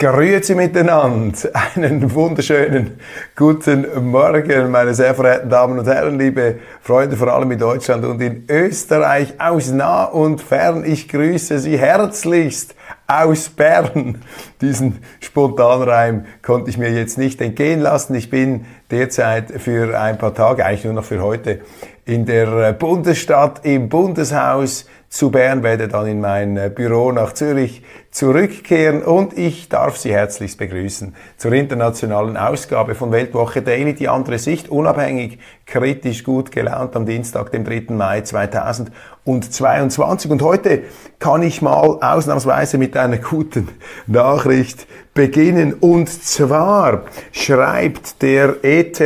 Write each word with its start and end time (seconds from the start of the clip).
Grüezi 0.00 0.54
miteinander. 0.54 1.36
Einen 1.74 2.14
wunderschönen 2.14 3.00
guten 3.34 3.84
Morgen, 4.04 4.70
meine 4.70 4.94
sehr 4.94 5.12
verehrten 5.12 5.50
Damen 5.50 5.76
und 5.76 5.88
Herren, 5.88 6.16
liebe 6.16 6.60
Freunde, 6.80 7.16
vor 7.16 7.26
allem 7.34 7.50
in 7.50 7.58
Deutschland 7.58 8.04
und 8.04 8.20
in 8.22 8.44
Österreich, 8.48 9.34
aus 9.40 9.72
nah 9.72 10.04
und 10.04 10.40
fern. 10.40 10.84
Ich 10.84 11.08
grüße 11.08 11.58
Sie 11.58 11.76
herzlichst 11.76 12.76
aus 13.08 13.48
Bern. 13.48 14.22
Diesen 14.60 14.98
Spontanreim 15.18 16.26
konnte 16.42 16.70
ich 16.70 16.78
mir 16.78 16.92
jetzt 16.92 17.18
nicht 17.18 17.40
entgehen 17.40 17.80
lassen. 17.80 18.14
Ich 18.14 18.30
bin 18.30 18.66
derzeit 18.92 19.50
für 19.50 19.98
ein 19.98 20.16
paar 20.16 20.32
Tage, 20.32 20.64
eigentlich 20.64 20.84
nur 20.84 20.94
noch 20.94 21.04
für 21.04 21.20
heute, 21.20 21.62
in 22.04 22.24
der 22.24 22.72
Bundesstadt 22.72 23.64
im 23.64 23.88
Bundeshaus 23.88 24.86
zu 25.08 25.30
Bern, 25.30 25.62
werde 25.62 25.88
dann 25.88 26.06
in 26.06 26.20
mein 26.20 26.58
äh, 26.58 26.70
Büro 26.74 27.12
nach 27.12 27.32
Zürich 27.32 27.82
zurückkehren 28.10 29.02
und 29.02 29.36
ich 29.38 29.68
darf 29.68 29.96
Sie 29.96 30.12
herzlichst 30.12 30.58
begrüßen 30.58 31.14
zur 31.36 31.52
internationalen 31.52 32.36
Ausgabe 32.36 32.94
von 32.94 33.10
Weltwoche 33.10 33.62
Daily, 33.62 33.94
die 33.94 34.08
andere 34.08 34.38
Sicht, 34.38 34.68
unabhängig, 34.68 35.38
kritisch, 35.66 36.24
gut 36.24 36.50
gelaunt 36.50 36.94
am 36.94 37.06
Dienstag, 37.06 37.52
dem 37.52 37.64
3. 37.64 37.94
Mai 37.94 38.20
2022. 38.22 40.30
Und 40.30 40.42
heute 40.42 40.82
kann 41.18 41.42
ich 41.42 41.62
mal 41.62 41.98
ausnahmsweise 42.00 42.76
mit 42.76 42.96
einer 42.96 43.18
guten 43.18 43.68
Nachricht 44.06 44.86
beginnen. 45.14 45.74
Und 45.74 46.10
zwar 46.10 47.04
schreibt 47.32 48.20
der 48.22 48.56
ETH 48.62 49.00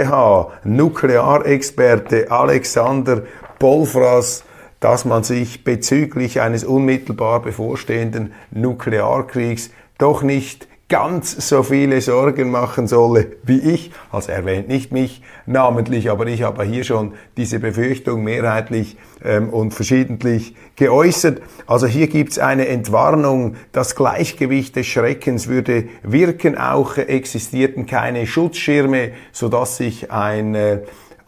Nuklearexperte 0.65 2.31
Alexander 2.31 3.23
Bolfras 3.59 4.45
dass 4.83 5.05
man 5.05 5.23
sich 5.23 5.65
bezüglich 5.65 6.41
eines 6.41 6.65
unmittelbar 6.65 7.41
bevorstehenden 7.41 8.35
Nuklearkriegs 8.51 9.71
doch 9.97 10.23
nicht 10.23 10.67
ganz 10.89 11.49
so 11.49 11.63
viele 11.63 12.03
Sorgen 12.03 12.51
machen 12.51 12.87
solle 12.87 13.29
wie 13.45 13.61
ich. 13.61 13.93
Also 14.11 14.31
erwähnt 14.33 14.69
nicht 14.69 14.93
mich 14.93 15.23
namentlich, 15.47 16.11
aber 16.11 16.27
ich 16.27 16.43
habe 16.43 16.65
hier 16.65 16.85
schon 16.85 17.15
diese 17.37 17.61
Befürchtung 17.61 18.25
mehrheitlich 18.25 18.99
ähm, 19.25 19.49
und 19.49 19.73
verschiedentlich 19.73 20.55
geäußert. 20.77 21.41
Also 21.67 21.87
hier 21.87 22.09
gibt's 22.09 22.39
eine 22.39 22.67
Entwarnung, 22.67 23.57
das 23.71 23.97
Gleichgewicht 23.97 24.77
des 24.77 24.87
Schreckens 24.87 25.47
würde 25.47 25.85
wirken, 26.03 26.59
auch 26.59 26.99
existierten 26.99 27.87
keine 27.87 28.27
Schutzschirme, 28.27 29.13
sodass 29.31 29.79
sich 29.79 30.11
ein 30.11 30.55
äh, 30.55 30.81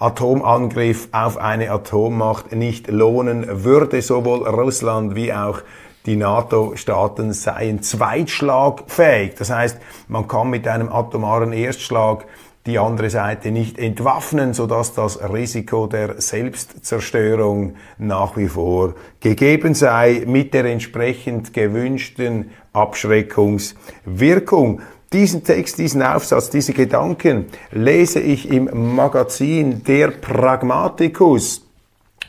Atomangriff 0.05 1.09
auf 1.13 1.39
eine 1.39 1.71
Atommacht 1.71 2.53
nicht 2.53 2.89
lohnen 2.89 3.65
würde. 3.65 4.03
Sowohl 4.03 4.47
Russland 4.47 5.15
wie 5.15 5.33
auch 5.33 5.63
die 6.05 6.17
NATO-Staaten 6.17 7.33
seien 7.33 7.83
zweitschlagfähig. 7.83 9.37
Das 9.37 9.49
heißt, 9.51 9.79
man 10.09 10.29
kann 10.29 10.51
mit 10.51 10.69
einem 10.69 10.93
atomaren 10.93 11.55
Erstschlag 11.55 12.27
die 12.67 12.79
andere 12.79 13.09
Seite 13.09 13.51
nicht 13.51 13.79
entwaffnen, 13.79 14.53
sodass 14.53 14.93
das 14.95 15.19
Risiko 15.23 15.87
der 15.87 16.21
Selbstzerstörung 16.21 17.77
nach 17.97 18.37
wie 18.37 18.49
vor 18.49 18.93
gegeben 19.21 19.73
sei, 19.75 20.25
mit 20.27 20.53
der 20.53 20.67
entsprechend 20.67 21.55
gewünschten 21.55 22.51
Abschreckungswirkung. 22.73 24.83
Diesen 25.14 25.45
Text, 25.45 25.79
diesen 25.79 26.02
Aufsatz, 26.02 26.51
diese 26.51 26.73
Gedanken 26.73 27.45
lese 27.70 28.19
ich 28.19 28.51
im 28.51 28.97
Magazin 28.97 29.85
Der 29.85 30.08
Pragmaticus. 30.08 31.64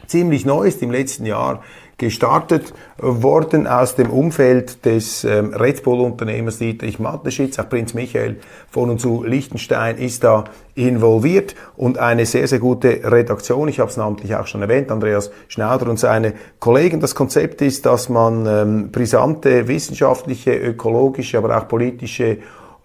Ziemlich 0.05 0.45
neu 0.45 0.67
ist 0.67 0.83
im 0.83 0.91
letzten 0.91 1.25
Jahr 1.25 1.63
gestartet 1.97 2.75
worden 2.99 3.65
aus 3.65 3.95
dem 3.95 4.11
Umfeld 4.11 4.85
des 4.85 5.23
ähm, 5.23 5.51
Red 5.55 5.81
Bull-Unternehmers 5.81 6.59
Dietrich 6.59 6.99
Mateschitz. 6.99 7.57
Auch 7.57 7.67
Prinz 7.67 7.95
Michael 7.95 8.35
von 8.69 8.91
und 8.91 9.01
zu 9.01 9.23
Liechtenstein 9.23 9.97
ist 9.97 10.23
da 10.23 10.43
involviert 10.75 11.55
und 11.77 11.97
eine 11.97 12.27
sehr, 12.27 12.47
sehr 12.47 12.59
gute 12.59 13.01
Redaktion. 13.03 13.67
Ich 13.67 13.79
habe 13.79 13.89
es 13.89 13.97
namentlich 13.97 14.35
auch 14.35 14.45
schon 14.45 14.61
erwähnt, 14.61 14.91
Andreas 14.91 15.31
Schnauder 15.47 15.89
und 15.89 15.97
seine 15.97 16.33
Kollegen. 16.59 16.99
Das 16.99 17.15
Konzept 17.15 17.63
ist, 17.63 17.87
dass 17.87 18.09
man 18.09 18.45
ähm, 18.45 18.91
brisante 18.91 19.67
wissenschaftliche, 19.67 20.55
ökologische, 20.55 21.39
aber 21.39 21.57
auch 21.57 21.67
politische 21.67 22.37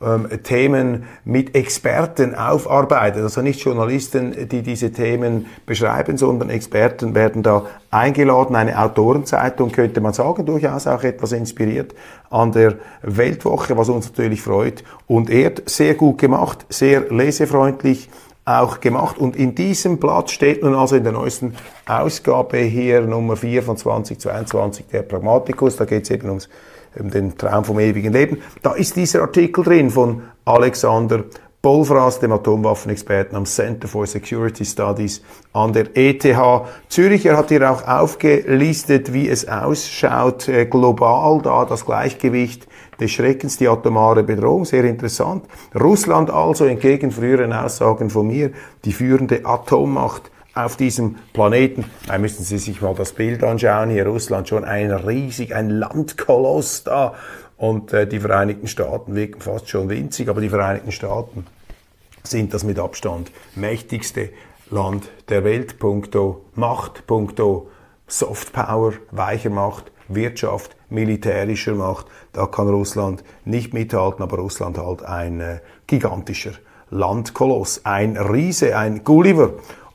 ähm, 0.02 0.28
Themen 0.42 1.04
mit 1.26 1.54
Experten 1.54 2.34
aufarbeitet. 2.34 3.22
Also 3.22 3.42
nicht 3.42 3.60
Journalisten, 3.60 4.48
die 4.48 4.62
diese 4.62 4.92
Themen 4.92 5.46
beschreiben, 5.66 6.16
sondern 6.16 6.48
Experten 6.48 7.14
werden 7.14 7.42
da 7.42 7.66
eingeladen. 7.90 8.56
Eine 8.56 8.78
Autorenzeitung 8.82 9.72
könnte 9.72 10.00
man 10.00 10.14
sagen, 10.14 10.46
durchaus 10.46 10.86
auch 10.86 11.02
etwas 11.02 11.32
inspiriert 11.32 11.94
an 12.30 12.52
der 12.52 12.76
Weltwoche, 13.02 13.76
was 13.76 13.90
uns 13.90 14.08
natürlich 14.08 14.40
freut 14.40 14.84
und 15.06 15.28
ehrt. 15.28 15.68
Sehr 15.68 15.94
gut 15.94 16.16
gemacht, 16.16 16.64
sehr 16.70 17.10
lesefreundlich 17.10 18.08
auch 18.46 18.80
gemacht. 18.80 19.18
Und 19.18 19.36
in 19.36 19.54
diesem 19.54 19.98
Blatt 19.98 20.30
steht 20.30 20.62
nun 20.62 20.74
also 20.74 20.96
in 20.96 21.04
der 21.04 21.12
neuesten 21.12 21.54
Ausgabe 21.86 22.56
hier 22.56 23.02
Nummer 23.02 23.36
4 23.36 23.62
von 23.62 23.76
2022 23.76 24.86
der 24.86 25.02
Pragmaticus. 25.02 25.76
Da 25.76 25.84
geht 25.84 26.04
es 26.04 26.10
eben 26.10 26.28
ums 26.28 26.48
den 26.94 27.36
Traum 27.36 27.64
vom 27.64 27.78
ewigen 27.78 28.12
Leben. 28.12 28.38
Da 28.62 28.72
ist 28.72 28.96
dieser 28.96 29.22
Artikel 29.22 29.64
drin 29.64 29.90
von 29.90 30.22
Alexander 30.44 31.24
Bolfras, 31.62 32.20
dem 32.20 32.32
Atomwaffenexperten 32.32 33.36
am 33.36 33.44
Center 33.44 33.86
for 33.86 34.06
Security 34.06 34.64
Studies 34.64 35.22
an 35.52 35.74
der 35.74 35.94
ETH 35.94 36.26
Zürich. 36.88 37.26
Er 37.26 37.36
hat 37.36 37.50
hier 37.50 37.70
auch 37.70 37.86
aufgelistet, 37.86 39.12
wie 39.12 39.28
es 39.28 39.46
ausschaut 39.46 40.48
äh, 40.48 40.64
global, 40.64 41.42
da 41.42 41.66
das 41.66 41.84
Gleichgewicht 41.84 42.66
des 42.98 43.10
Schreckens, 43.10 43.58
die 43.58 43.68
atomare 43.68 44.22
Bedrohung, 44.22 44.64
sehr 44.64 44.84
interessant. 44.84 45.44
Russland 45.78 46.30
also, 46.30 46.64
entgegen 46.64 47.10
früheren 47.10 47.52
Aussagen 47.52 48.08
von 48.08 48.28
mir, 48.28 48.52
die 48.86 48.92
führende 48.92 49.44
Atommacht 49.44 50.30
auf 50.54 50.76
diesem 50.76 51.16
Planeten. 51.32 51.84
Da 52.06 52.18
müssen 52.18 52.44
Sie 52.44 52.58
sich 52.58 52.80
mal 52.80 52.94
das 52.94 53.12
Bild 53.12 53.42
anschauen. 53.44 53.90
Hier 53.90 54.06
Russland 54.06 54.48
schon 54.48 54.64
ein 54.64 54.90
riesig, 54.90 55.54
ein 55.54 55.70
Landkoloss 55.70 56.84
da. 56.84 57.14
Und 57.56 57.92
äh, 57.92 58.06
die 58.06 58.20
Vereinigten 58.20 58.66
Staaten 58.66 59.14
wirken 59.14 59.40
fast 59.40 59.68
schon 59.68 59.88
winzig, 59.90 60.28
aber 60.28 60.40
die 60.40 60.48
Vereinigten 60.48 60.92
Staaten 60.92 61.46
sind 62.22 62.54
das 62.54 62.64
mit 62.64 62.78
Abstand 62.78 63.30
mächtigste 63.54 64.30
Land 64.70 65.10
der 65.28 65.44
Welt, 65.44 65.78
punkto 65.78 66.44
Macht, 66.54 67.06
punkto 67.06 67.68
Soft 68.06 68.52
Power, 68.52 68.94
weicher 69.10 69.50
Macht, 69.50 69.92
Wirtschaft, 70.08 70.76
militärischer 70.88 71.74
Macht. 71.74 72.06
Da 72.32 72.46
kann 72.46 72.68
Russland 72.68 73.24
nicht 73.44 73.74
mithalten, 73.74 74.22
aber 74.22 74.38
Russland 74.38 74.78
halt 74.78 75.02
ein 75.02 75.40
äh, 75.40 75.60
gigantischer 75.86 76.52
Landkoloss, 76.90 77.82
ein 77.84 78.16
Riese, 78.16 78.76
ein 78.76 79.04
Gulliver 79.04 79.52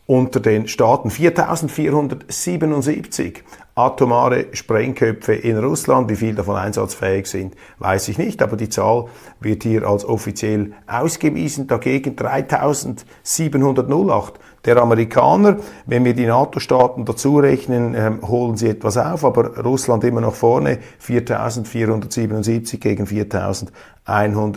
unter 0.08 0.40
den 0.40 0.68
Staaten 0.68 1.10
4477 1.10 3.44
atomare 3.76 4.48
Sprengköpfe 4.54 5.34
in 5.34 5.58
Russland. 5.58 6.10
Wie 6.10 6.16
viel 6.16 6.34
davon 6.34 6.56
einsatzfähig 6.56 7.28
sind, 7.28 7.56
weiß 7.80 8.08
ich 8.08 8.18
nicht, 8.18 8.42
aber 8.42 8.56
die 8.56 8.70
Zahl 8.70 9.08
wird 9.42 9.64
hier 9.64 9.86
als 9.86 10.06
offiziell 10.06 10.72
ausgewiesen. 10.88 11.68
Dagegen 11.68 12.16
3708 12.16 14.40
der 14.64 14.78
Amerikaner. 14.78 15.58
Wenn 15.86 16.06
wir 16.06 16.14
die 16.14 16.26
NATO-Staaten 16.26 17.04
dazu 17.04 17.40
rechnen, 17.40 17.96
ähm, 17.96 18.26
holen 18.26 18.56
sie 18.56 18.70
etwas 18.70 18.96
auf, 18.98 19.26
aber 19.26 19.58
Russland 19.58 20.06
immer 20.06 20.22
noch 20.22 20.36
vorne, 20.36 20.80
4477 21.00 22.80
gegen 22.80 23.08
4178. 23.08 24.54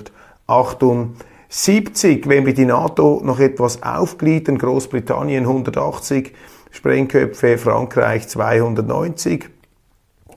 70, 1.48 2.28
wenn 2.28 2.44
wir 2.44 2.52
die 2.52 2.66
NATO 2.66 3.22
noch 3.24 3.40
etwas 3.40 3.82
aufgliedern, 3.82 4.58
Großbritannien 4.58 5.44
180 5.44 6.34
Sprengköpfe, 6.70 7.56
Frankreich 7.56 8.28
290, 8.28 9.48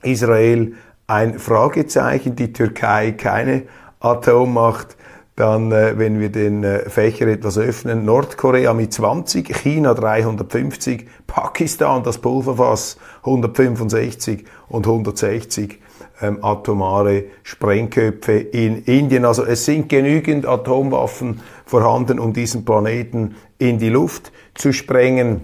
Israel 0.02 0.72
ein 1.06 1.38
Fragezeichen, 1.38 2.34
die 2.36 2.54
Türkei 2.54 3.12
keine 3.12 3.64
Atommacht. 4.00 4.96
Dann, 5.36 5.72
äh, 5.72 5.98
wenn 5.98 6.20
wir 6.20 6.30
den 6.30 6.62
äh, 6.64 6.88
Fächer 6.88 7.26
etwas 7.26 7.58
öffnen, 7.58 8.04
Nordkorea 8.04 8.74
mit 8.74 8.92
20, 8.92 9.54
China 9.54 9.94
350, 9.94 11.06
Pakistan 11.26 12.02
das 12.02 12.18
Pulverfass 12.18 12.98
165 13.22 14.44
und 14.68 14.86
160 14.86 15.78
ähm, 16.22 16.38
atomare 16.42 17.24
Sprengköpfe 17.42 18.38
in 18.38 18.84
Indien. 18.84 19.24
Also 19.24 19.44
es 19.44 19.64
sind 19.64 19.88
genügend 19.88 20.46
Atomwaffen 20.46 21.40
vorhanden, 21.66 22.18
um 22.18 22.32
diesen 22.32 22.64
Planeten 22.64 23.34
in 23.58 23.78
die 23.78 23.88
Luft 23.88 24.32
zu 24.54 24.72
sprengen. 24.72 25.42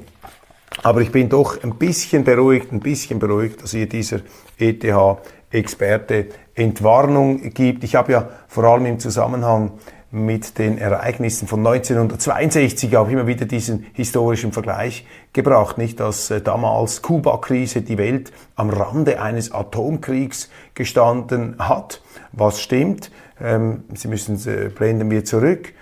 Aber 0.82 1.00
ich 1.00 1.10
bin 1.10 1.28
doch 1.28 1.62
ein 1.62 1.74
bisschen 1.74 2.24
beruhigt, 2.24 2.72
ein 2.72 2.80
bisschen 2.80 3.18
beruhigt, 3.18 3.62
dass 3.62 3.72
hier 3.72 3.88
dieser 3.88 4.20
ETH-Experte 4.58 6.26
Entwarnung 6.54 7.50
gibt. 7.50 7.84
Ich 7.84 7.94
habe 7.94 8.12
ja 8.12 8.28
vor 8.48 8.64
allem 8.64 8.86
im 8.86 8.98
Zusammenhang 8.98 9.72
mit 10.10 10.58
den 10.58 10.78
Ereignissen 10.78 11.46
von 11.46 11.60
1962 11.60 12.96
auch 12.96 13.08
immer 13.08 13.26
wieder 13.26 13.44
diesen 13.44 13.86
historischen 13.92 14.52
Vergleich 14.52 15.06
gebracht, 15.34 15.76
nicht, 15.76 16.00
dass 16.00 16.30
äh, 16.30 16.40
damals 16.40 17.02
Kuba-Krise 17.02 17.82
die 17.82 17.98
Welt 17.98 18.32
am 18.56 18.70
Rande 18.70 19.20
eines 19.20 19.52
Atomkriegs 19.52 20.48
gestanden 20.74 21.56
hat. 21.58 22.00
Was 22.32 22.60
stimmt? 22.60 23.10
Ähm, 23.40 23.84
Sie 23.94 24.08
müssen, 24.08 24.36
äh, 24.48 24.70
blenden 24.70 25.10
wir 25.10 25.24
zurück. 25.24 25.74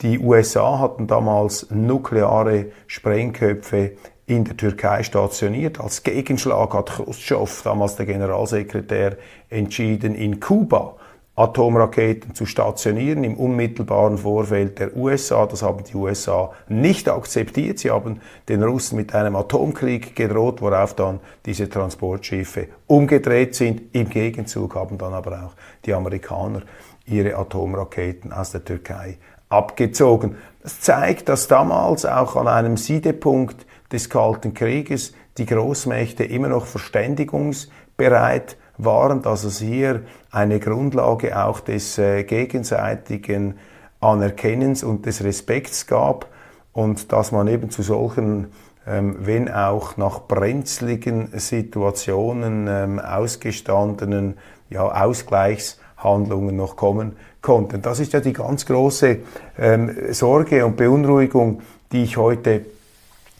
Die 0.00 0.18
USA 0.18 0.78
hatten 0.78 1.06
damals 1.06 1.70
nukleare 1.70 2.66
Sprengköpfe 2.86 3.92
in 4.26 4.44
der 4.44 4.56
Türkei 4.56 5.02
stationiert. 5.02 5.80
Als 5.80 6.02
Gegenschlag 6.02 6.74
hat 6.74 6.90
Khrushchev, 6.90 7.62
damals 7.62 7.96
der 7.96 8.06
Generalsekretär, 8.06 9.16
entschieden, 9.50 10.14
in 10.14 10.40
Kuba 10.40 10.96
Atomraketen 11.36 12.34
zu 12.34 12.46
stationieren 12.46 13.22
im 13.22 13.36
unmittelbaren 13.36 14.16
Vorfeld 14.16 14.78
der 14.78 14.96
USA. 14.96 15.44
Das 15.44 15.62
haben 15.62 15.84
die 15.84 15.94
USA 15.94 16.50
nicht 16.68 17.10
akzeptiert. 17.10 17.78
Sie 17.78 17.90
haben 17.90 18.20
den 18.48 18.62
Russen 18.62 18.96
mit 18.96 19.14
einem 19.14 19.36
Atomkrieg 19.36 20.16
gedroht, 20.16 20.62
worauf 20.62 20.94
dann 20.94 21.20
diese 21.44 21.68
Transportschiffe 21.68 22.68
umgedreht 22.86 23.54
sind. 23.54 23.94
Im 23.94 24.08
Gegenzug 24.08 24.74
haben 24.76 24.96
dann 24.96 25.12
aber 25.12 25.44
auch 25.44 25.52
die 25.84 25.92
Amerikaner 25.92 26.62
ihre 27.04 27.36
Atomraketen 27.36 28.32
aus 28.32 28.52
der 28.52 28.64
Türkei 28.64 29.18
abgezogen. 29.50 30.36
Das 30.62 30.80
zeigt, 30.80 31.28
dass 31.28 31.48
damals 31.48 32.06
auch 32.06 32.36
an 32.36 32.48
einem 32.48 32.78
Siedepunkt 32.78 33.66
des 33.92 34.08
Kalten 34.08 34.54
Krieges 34.54 35.12
die 35.36 35.44
Großmächte 35.46 36.24
immer 36.24 36.48
noch 36.48 36.64
verständigungsbereit 36.64 38.56
waren, 38.78 39.22
dass 39.22 39.44
es 39.44 39.58
hier 39.58 40.02
eine 40.30 40.60
Grundlage 40.60 41.42
auch 41.42 41.60
des 41.60 41.98
äh, 41.98 42.24
gegenseitigen 42.24 43.54
Anerkennens 44.00 44.84
und 44.84 45.06
des 45.06 45.24
Respekts 45.24 45.86
gab 45.86 46.26
und 46.72 47.12
dass 47.12 47.32
man 47.32 47.48
eben 47.48 47.70
zu 47.70 47.82
solchen, 47.82 48.48
ähm, 48.86 49.16
wenn 49.20 49.50
auch 49.50 49.96
nach 49.96 50.20
brenzligen 50.28 51.30
Situationen 51.38 52.66
ähm, 52.68 52.98
ausgestandenen 52.98 54.36
ja, 54.68 55.04
Ausgleichshandlungen 55.04 56.54
noch 56.54 56.76
kommen 56.76 57.16
konnte. 57.40 57.78
Das 57.78 58.00
ist 58.00 58.12
ja 58.12 58.20
die 58.20 58.32
ganz 58.32 58.66
große 58.66 59.18
ähm, 59.58 59.96
Sorge 60.10 60.66
und 60.66 60.76
Beunruhigung, 60.76 61.62
die 61.92 62.02
ich 62.02 62.16
heute 62.16 62.66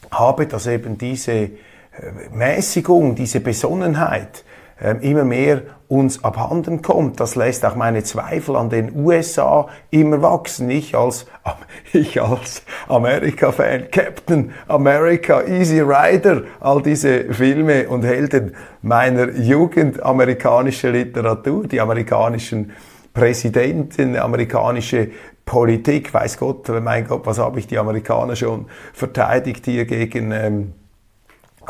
habe, 0.09 0.47
dass 0.47 0.67
eben 0.67 0.97
diese 0.97 1.31
äh, 1.31 1.49
Mäßigung, 2.31 3.15
diese 3.15 3.39
Besonnenheit, 3.39 4.43
immer 5.01 5.23
mehr 5.23 5.61
uns 5.87 6.23
abhanden 6.23 6.81
kommt. 6.81 7.19
Das 7.19 7.35
lässt 7.35 7.65
auch 7.65 7.75
meine 7.75 8.03
Zweifel 8.03 8.55
an 8.55 8.69
den 8.69 8.95
USA 8.95 9.67
immer 9.89 10.21
wachsen. 10.21 10.69
Ich 10.69 10.95
als, 10.95 11.25
ich 11.93 12.21
als 12.21 12.63
Amerika-Fan, 12.87 13.89
Captain 13.91 14.51
America, 14.67 15.43
Easy 15.43 15.79
Rider, 15.79 16.43
all 16.59 16.81
diese 16.81 17.33
Filme 17.33 17.87
und 17.87 18.03
Helden 18.03 18.55
meiner 18.81 19.31
Jugend, 19.31 20.03
amerikanische 20.03 20.91
Literatur, 20.91 21.67
die 21.67 21.79
amerikanischen 21.79 22.71
Präsidenten, 23.13 24.15
amerikanische 24.15 25.09
Politik, 25.45 26.13
weiß 26.13 26.37
Gott, 26.37 26.69
mein 26.83 27.07
Gott, 27.07 27.25
was 27.25 27.39
habe 27.39 27.57
ich 27.59 27.67
die 27.67 27.77
Amerikaner 27.77 28.35
schon 28.35 28.65
verteidigt 28.93 29.65
hier 29.65 29.85
gegen 29.85 30.31
ähm, 30.31 30.73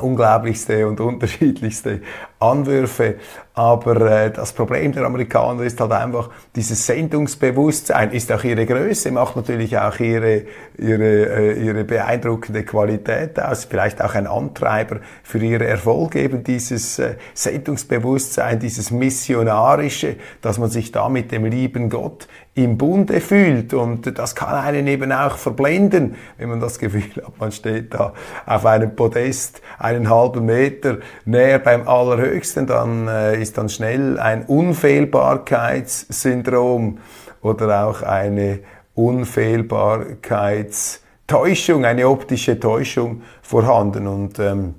unglaublichste 0.01 0.87
und 0.87 0.99
unterschiedlichste 0.99 2.01
Anwürfe. 2.39 3.15
Aber 3.57 4.01
äh, 4.01 4.31
das 4.31 4.53
Problem 4.53 4.91
der 4.91 5.03
Amerikaner 5.03 5.63
ist 5.63 5.81
halt 5.81 5.91
einfach, 5.91 6.29
dieses 6.55 6.85
Sendungsbewusstsein 6.85 8.11
ist 8.11 8.31
auch 8.31 8.43
ihre 8.43 8.67
Größe, 8.67 9.11
macht 9.11 9.35
natürlich 9.35 9.75
auch 9.79 9.99
ihre, 9.99 10.43
ihre, 10.77 11.03
äh, 11.03 11.65
ihre 11.65 11.83
beeindruckende 11.83 12.63
Qualität 12.63 13.39
aus, 13.39 13.65
vielleicht 13.65 13.99
auch 14.03 14.13
ein 14.13 14.27
Antreiber 14.27 14.99
für 15.23 15.39
ihre 15.39 15.65
Erfolge, 15.65 16.21
eben 16.21 16.43
dieses 16.43 16.99
äh, 16.99 17.15
Sendungsbewusstsein, 17.33 18.59
dieses 18.59 18.91
Missionarische, 18.91 20.17
dass 20.41 20.59
man 20.59 20.69
sich 20.69 20.91
da 20.91 21.09
mit 21.09 21.31
dem 21.31 21.45
lieben 21.45 21.89
Gott 21.89 22.27
im 22.57 22.77
Bunde 22.77 23.21
fühlt. 23.21 23.73
Und 23.73 24.17
das 24.17 24.35
kann 24.35 24.53
einen 24.53 24.87
eben 24.87 25.11
auch 25.11 25.37
verblenden, 25.37 26.15
wenn 26.37 26.49
man 26.49 26.59
das 26.59 26.79
Gefühl 26.79 27.23
hat, 27.23 27.39
man 27.39 27.51
steht 27.51 27.93
da 27.93 28.13
auf 28.45 28.65
einem 28.65 28.95
Podest 28.95 29.61
einen 29.77 30.09
halben 30.09 30.45
Meter 30.45 30.97
näher 31.25 31.59
beim 31.59 31.87
Allerhöchsten, 31.87 32.26
dann 32.67 33.07
äh, 33.07 33.41
ist 33.41 33.57
dann 33.57 33.69
schnell 33.69 34.19
ein 34.19 34.43
Unfehlbarkeitssyndrom 34.45 36.97
oder 37.41 37.85
auch 37.85 38.01
eine 38.01 38.59
Unfehlbarkeitstäuschung, 38.95 41.85
eine 41.85 42.09
optische 42.09 42.59
Täuschung 42.59 43.21
vorhanden. 43.41 44.07
Und 44.07 44.39
ähm, 44.39 44.73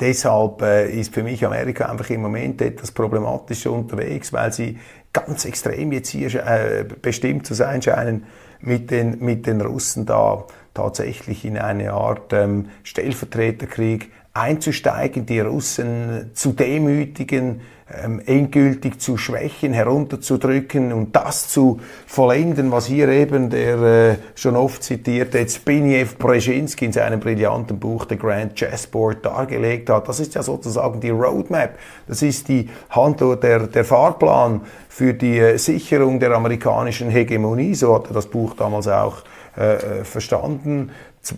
deshalb 0.00 0.62
äh, 0.62 0.90
ist 0.90 1.14
für 1.14 1.22
mich 1.22 1.44
Amerika 1.44 1.86
einfach 1.86 2.10
im 2.10 2.22
Moment 2.22 2.60
etwas 2.62 2.90
problematischer 2.92 3.72
unterwegs, 3.72 4.32
weil 4.32 4.52
sie 4.52 4.78
ganz 5.12 5.44
extrem 5.46 5.92
jetzt 5.92 6.08
hier 6.10 6.46
äh, 6.46 6.84
bestimmt 7.00 7.46
zu 7.46 7.54
sein 7.54 7.80
scheinen, 7.80 8.24
mit 8.60 8.90
den, 8.90 9.18
mit 9.20 9.46
den 9.46 9.60
Russen 9.60 10.06
da 10.06 10.44
tatsächlich 10.74 11.44
in 11.44 11.56
eine 11.56 11.92
Art 11.92 12.32
ähm, 12.32 12.70
Stellvertreterkrieg 12.82 14.10
einzusteigen, 14.36 15.26
die 15.26 15.40
Russen 15.40 16.30
zu 16.34 16.52
demütigen, 16.52 17.60
ähm, 17.88 18.20
endgültig 18.26 19.00
zu 19.00 19.16
schwächen, 19.16 19.72
herunterzudrücken 19.72 20.92
und 20.92 21.14
das 21.14 21.48
zu 21.48 21.80
vollenden, 22.06 22.72
was 22.72 22.86
hier 22.86 23.08
eben 23.08 23.48
der 23.48 23.78
äh, 23.78 24.16
schon 24.34 24.56
oft 24.56 24.82
zitierte 24.82 25.46
Zbigniew 25.46 26.08
Brzezinski 26.18 26.86
in 26.86 26.92
seinem 26.92 27.20
brillanten 27.20 27.78
Buch 27.78 28.06
The 28.08 28.16
Grand 28.16 28.56
Chessboard 28.56 29.24
dargelegt 29.24 29.88
hat. 29.88 30.08
Das 30.08 30.18
ist 30.18 30.34
ja 30.34 30.42
sozusagen 30.42 31.00
die 31.00 31.10
Roadmap, 31.10 31.78
das 32.08 32.22
ist 32.22 32.48
die 32.48 32.68
Handlung, 32.90 33.38
der, 33.38 33.68
der 33.68 33.84
Fahrplan 33.84 34.62
für 34.88 35.14
die 35.14 35.38
äh, 35.38 35.56
Sicherung 35.56 36.18
der 36.18 36.32
amerikanischen 36.32 37.08
Hegemonie, 37.08 37.76
so 37.76 37.94
hat 37.94 38.08
er 38.08 38.14
das 38.14 38.26
Buch 38.26 38.54
damals 38.56 38.88
auch 38.88 39.18
äh, 39.56 39.74
äh 40.00 40.04
verstanden. 40.04 40.90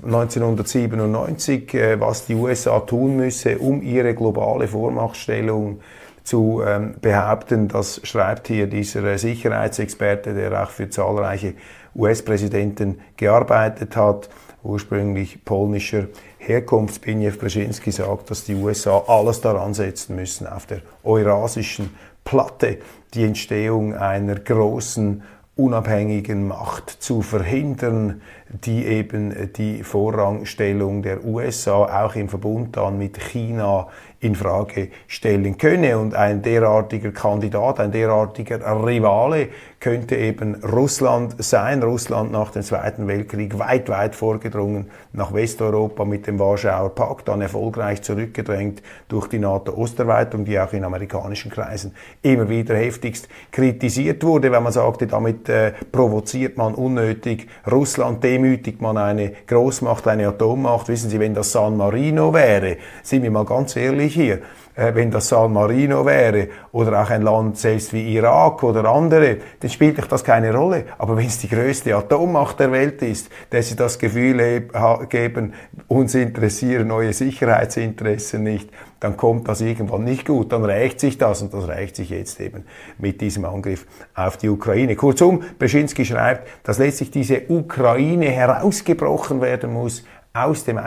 1997, 0.04 1.74
äh, 1.74 2.00
was 2.00 2.26
die 2.26 2.34
USA 2.34 2.80
tun 2.80 3.16
müsse, 3.16 3.58
um 3.58 3.82
ihre 3.82 4.14
globale 4.14 4.68
Vormachtstellung 4.68 5.80
zu 6.24 6.62
ähm, 6.66 6.94
behaupten. 7.00 7.68
Das 7.68 8.00
schreibt 8.04 8.48
hier 8.48 8.66
dieser 8.66 9.02
äh, 9.04 9.18
Sicherheitsexperte, 9.18 10.34
der 10.34 10.62
auch 10.62 10.70
für 10.70 10.90
zahlreiche 10.90 11.54
US-Präsidenten 11.94 13.00
gearbeitet 13.16 13.96
hat, 13.96 14.28
ursprünglich 14.62 15.44
polnischer 15.44 16.08
Herkunft. 16.38 16.96
Zbigniew 16.96 17.32
Brzezinski 17.36 17.90
sagt, 17.90 18.30
dass 18.30 18.44
die 18.44 18.54
USA 18.54 19.02
alles 19.06 19.40
daran 19.40 19.72
setzen 19.72 20.16
müssen, 20.16 20.46
auf 20.46 20.66
der 20.66 20.82
eurasischen 21.02 21.90
Platte 22.24 22.78
die 23.14 23.24
Entstehung 23.24 23.94
einer 23.94 24.34
großen 24.34 25.22
unabhängigen 25.56 26.46
Macht 26.46 26.90
zu 26.90 27.22
verhindern, 27.22 28.20
die 28.50 28.86
eben 28.86 29.52
die 29.52 29.82
Vorrangstellung 29.82 31.02
der 31.02 31.24
USA 31.24 32.04
auch 32.04 32.14
im 32.14 32.28
Verbund 32.28 32.76
dann 32.76 32.98
mit 32.98 33.18
China 33.18 33.88
in 34.20 34.34
Frage 34.34 34.88
stellen 35.06 35.58
könne. 35.58 35.98
Und 35.98 36.14
ein 36.14 36.42
derartiger 36.42 37.12
Kandidat, 37.12 37.78
ein 37.78 37.92
derartiger 37.92 38.60
Rivale 38.84 39.48
könnte 39.80 40.16
eben 40.16 40.56
Russland 40.56 41.36
sein. 41.38 41.82
Russland 41.82 42.32
nach 42.32 42.50
dem 42.50 42.62
Zweiten 42.62 43.06
Weltkrieg 43.06 43.58
weit, 43.60 43.88
weit 43.88 44.16
vorgedrungen 44.16 44.90
nach 45.12 45.32
Westeuropa 45.32 46.04
mit 46.04 46.26
dem 46.26 46.40
Warschauer 46.40 46.94
Pakt, 46.94 47.28
dann 47.28 47.42
erfolgreich 47.42 48.02
zurückgedrängt 48.02 48.82
durch 49.08 49.28
die 49.28 49.38
NATO-Osterweiterung, 49.38 50.44
die 50.44 50.58
auch 50.58 50.72
in 50.72 50.82
amerikanischen 50.82 51.50
Kreisen 51.50 51.94
immer 52.22 52.48
wieder 52.48 52.76
heftigst 52.76 53.28
kritisiert 53.52 54.24
wurde, 54.24 54.50
weil 54.50 54.60
man 54.60 54.72
sagte, 54.72 55.06
damit 55.06 55.48
äh, 55.48 55.72
provoziert 55.92 56.56
man 56.56 56.74
unnötig 56.74 57.46
Russland, 57.70 58.24
demütigt 58.38 58.80
man 58.80 58.96
eine 58.96 59.32
Großmacht, 59.46 60.06
eine 60.06 60.28
Atommacht. 60.28 60.88
Wissen 60.88 61.10
Sie, 61.10 61.18
wenn 61.18 61.34
das 61.34 61.52
San 61.52 61.76
Marino 61.76 62.32
wäre, 62.32 62.76
sind 63.02 63.22
wir 63.22 63.30
mal 63.30 63.44
ganz 63.44 63.74
ehrlich 63.76 64.14
hier, 64.14 64.38
äh, 64.78 64.94
wenn 64.94 65.10
das 65.10 65.28
San 65.28 65.52
Marino 65.52 66.06
wäre 66.06 66.48
oder 66.70 67.02
auch 67.02 67.10
ein 67.10 67.22
Land 67.22 67.58
selbst 67.58 67.92
wie 67.92 68.14
Irak 68.14 68.62
oder 68.62 68.84
andere, 68.88 69.38
dann 69.58 69.70
spielt 69.70 69.98
doch 69.98 70.06
das 70.06 70.22
keine 70.22 70.54
Rolle. 70.54 70.84
Aber 70.98 71.16
wenn 71.16 71.26
es 71.26 71.38
die 71.38 71.48
größte 71.48 71.96
Atommacht 71.96 72.60
der 72.60 72.70
Welt 72.70 73.02
ist, 73.02 73.28
der 73.50 73.64
sie 73.64 73.74
das 73.74 73.98
Gefühl 73.98 74.68
geben, 75.08 75.52
uns 75.88 76.14
interessieren 76.14 76.86
neue 76.86 77.12
Sicherheitsinteressen 77.12 78.44
nicht, 78.44 78.70
dann 79.00 79.16
kommt 79.16 79.48
das 79.48 79.60
irgendwann 79.60 80.04
nicht 80.04 80.26
gut, 80.26 80.52
dann 80.52 80.64
rächt 80.64 81.00
sich 81.00 81.18
das 81.18 81.42
und 81.42 81.52
das 81.52 81.66
rächt 81.66 81.96
sich 81.96 82.10
jetzt 82.10 82.40
eben 82.40 82.64
mit 82.98 83.20
diesem 83.20 83.44
Angriff 83.46 83.84
auf 84.14 84.36
die 84.36 84.48
Ukraine. 84.48 84.94
Kurzum, 84.94 85.42
Brzezinski 85.58 86.04
schreibt, 86.04 86.48
dass 86.62 86.78
letztlich 86.78 87.10
diese 87.10 87.42
Ukraine 87.48 88.26
herausgebrochen 88.26 89.40
werden 89.40 89.72
muss 89.72 90.04
aus 90.32 90.64
dem 90.64 90.78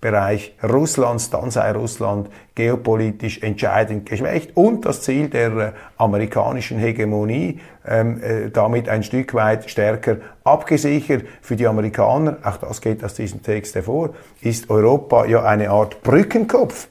Einflussbereich 0.00 0.54
Russlands, 0.62 1.30
dann 1.30 1.50
sei 1.50 1.72
Russland 1.72 2.30
geopolitisch 2.54 3.42
entscheidend 3.42 4.06
geschwächt 4.06 4.56
und 4.56 4.84
das 4.84 5.02
Ziel 5.02 5.28
der 5.28 5.56
äh, 5.56 5.72
amerikanischen 5.96 6.78
Hegemonie 6.78 7.60
ähm, 7.86 8.22
äh, 8.22 8.50
damit 8.50 8.88
ein 8.88 9.02
Stück 9.02 9.34
weit 9.34 9.70
stärker 9.70 10.16
abgesichert. 10.44 11.24
Für 11.42 11.56
die 11.56 11.66
Amerikaner, 11.66 12.38
auch 12.42 12.56
das 12.56 12.80
geht 12.80 13.04
aus 13.04 13.14
diesem 13.14 13.42
Text 13.42 13.74
hervor, 13.74 14.10
ist 14.40 14.70
Europa 14.70 15.26
ja 15.26 15.44
eine 15.44 15.70
Art 15.70 16.02
Brückenkopf 16.02 16.88